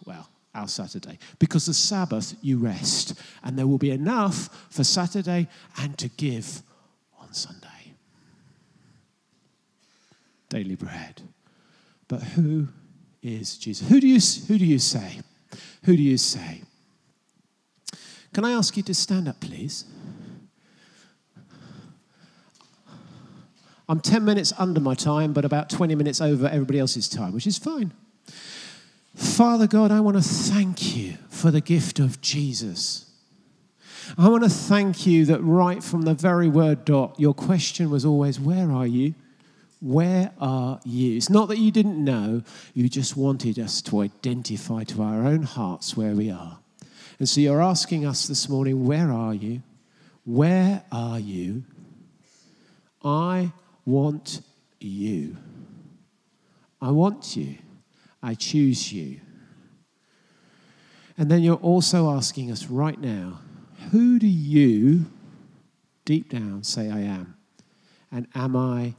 Well, 0.07 0.29
our 0.55 0.67
Saturday. 0.67 1.19
Because 1.39 1.67
the 1.67 1.75
Sabbath, 1.75 2.35
you 2.41 2.59
rest. 2.59 3.21
And 3.45 3.59
there 3.59 3.67
will 3.67 3.79
be 3.79 3.91
enough 3.91 4.67
for 4.71 4.85
Saturday 4.85 5.49
and 5.79 5.97
to 5.99 6.09
give 6.09 6.63
on 7.21 7.33
Sunday. 7.35 7.69
Daily 10.49 10.75
bread. 10.75 11.23
But 12.09 12.23
who 12.23 12.69
is 13.23 13.59
Jesus? 13.59 13.89
Who 13.89 14.01
do 14.01 14.09
you, 14.09 14.21
who 14.49 14.59
do 14.59 14.65
you 14.65 14.79
say? 14.79 15.21
Who 15.85 15.97
do 15.97 16.03
you 16.03 16.17
say? 16.17 16.63
Can 18.33 18.45
I 18.45 18.53
ask 18.53 18.77
you 18.77 18.83
to 18.85 18.95
stand 18.95 19.29
up, 19.29 19.41
please? 19.41 19.85
I'm 23.89 24.01
10 24.01 24.25
minutes 24.25 24.53
under 24.59 24.81
my 24.81 24.95
time, 24.95 25.33
but 25.33 25.45
about 25.45 25.69
20 25.69 25.95
minutes 25.95 26.21
over 26.21 26.47
everybody 26.47 26.79
else's 26.79 27.09
time, 27.09 27.33
which 27.33 27.47
is 27.47 27.59
fine. 27.59 27.93
Father 29.15 29.67
God, 29.67 29.91
I 29.91 30.01
want 30.01 30.17
to 30.17 30.23
thank 30.23 30.97
you 30.97 31.15
for 31.29 31.51
the 31.51 31.61
gift 31.61 31.99
of 31.99 32.21
Jesus. 32.21 33.11
I 34.17 34.29
want 34.29 34.45
to 34.45 34.51
thank 34.51 35.07
you 35.07 35.25
that 35.27 35.41
right 35.41 35.83
from 35.83 36.03
the 36.03 36.15
very 36.15 36.49
word 36.49 36.85
dot, 36.85 37.19
your 37.19 37.35
question 37.35 37.91
was 37.91 38.05
always, 38.05 38.41
Where 38.41 38.71
are 38.71 38.87
you? 38.87 39.15
Where 39.81 40.33
are 40.41 40.81
you? 40.85 41.17
It's 41.17 41.31
not 41.31 41.49
that 41.49 41.59
you 41.59 41.71
didn't 41.71 42.03
know, 42.03 42.43
you 42.73 42.89
just 42.89 43.17
wanted 43.17 43.59
us 43.59 43.83
to 43.83 44.01
identify 44.01 44.85
to 44.85 45.03
our 45.03 45.27
own 45.27 45.43
hearts 45.43 45.97
where 45.97 46.15
we 46.15 46.31
are. 46.31 46.59
And 47.19 47.29
so 47.29 47.41
you're 47.41 47.63
asking 47.63 48.07
us 48.07 48.27
this 48.27 48.49
morning, 48.49 48.87
Where 48.87 49.13
are 49.13 49.35
you? 49.35 49.63
Where 50.25 50.85
are 50.91 51.19
you? 51.19 51.65
I 53.05 53.53
want 53.85 54.43
you. 54.81 55.37
I 56.81 56.91
want 56.91 57.37
you. 57.37 57.59
I 58.23 58.35
choose 58.35 58.93
you. 58.93 59.21
And 61.19 61.31
then 61.31 61.43
you're 61.43 61.57
also 61.57 62.11
asking 62.11 62.51
us 62.51 62.67
right 62.67 63.01
now, 63.01 63.41
who 63.91 64.19
do 64.19 64.27
you 64.27 65.07
deep 66.05 66.31
down 66.31 66.63
say 66.63 66.91
I 66.91 67.01
am? 67.01 67.37
And 68.11 68.27
am 68.35 68.57
I 68.57 68.95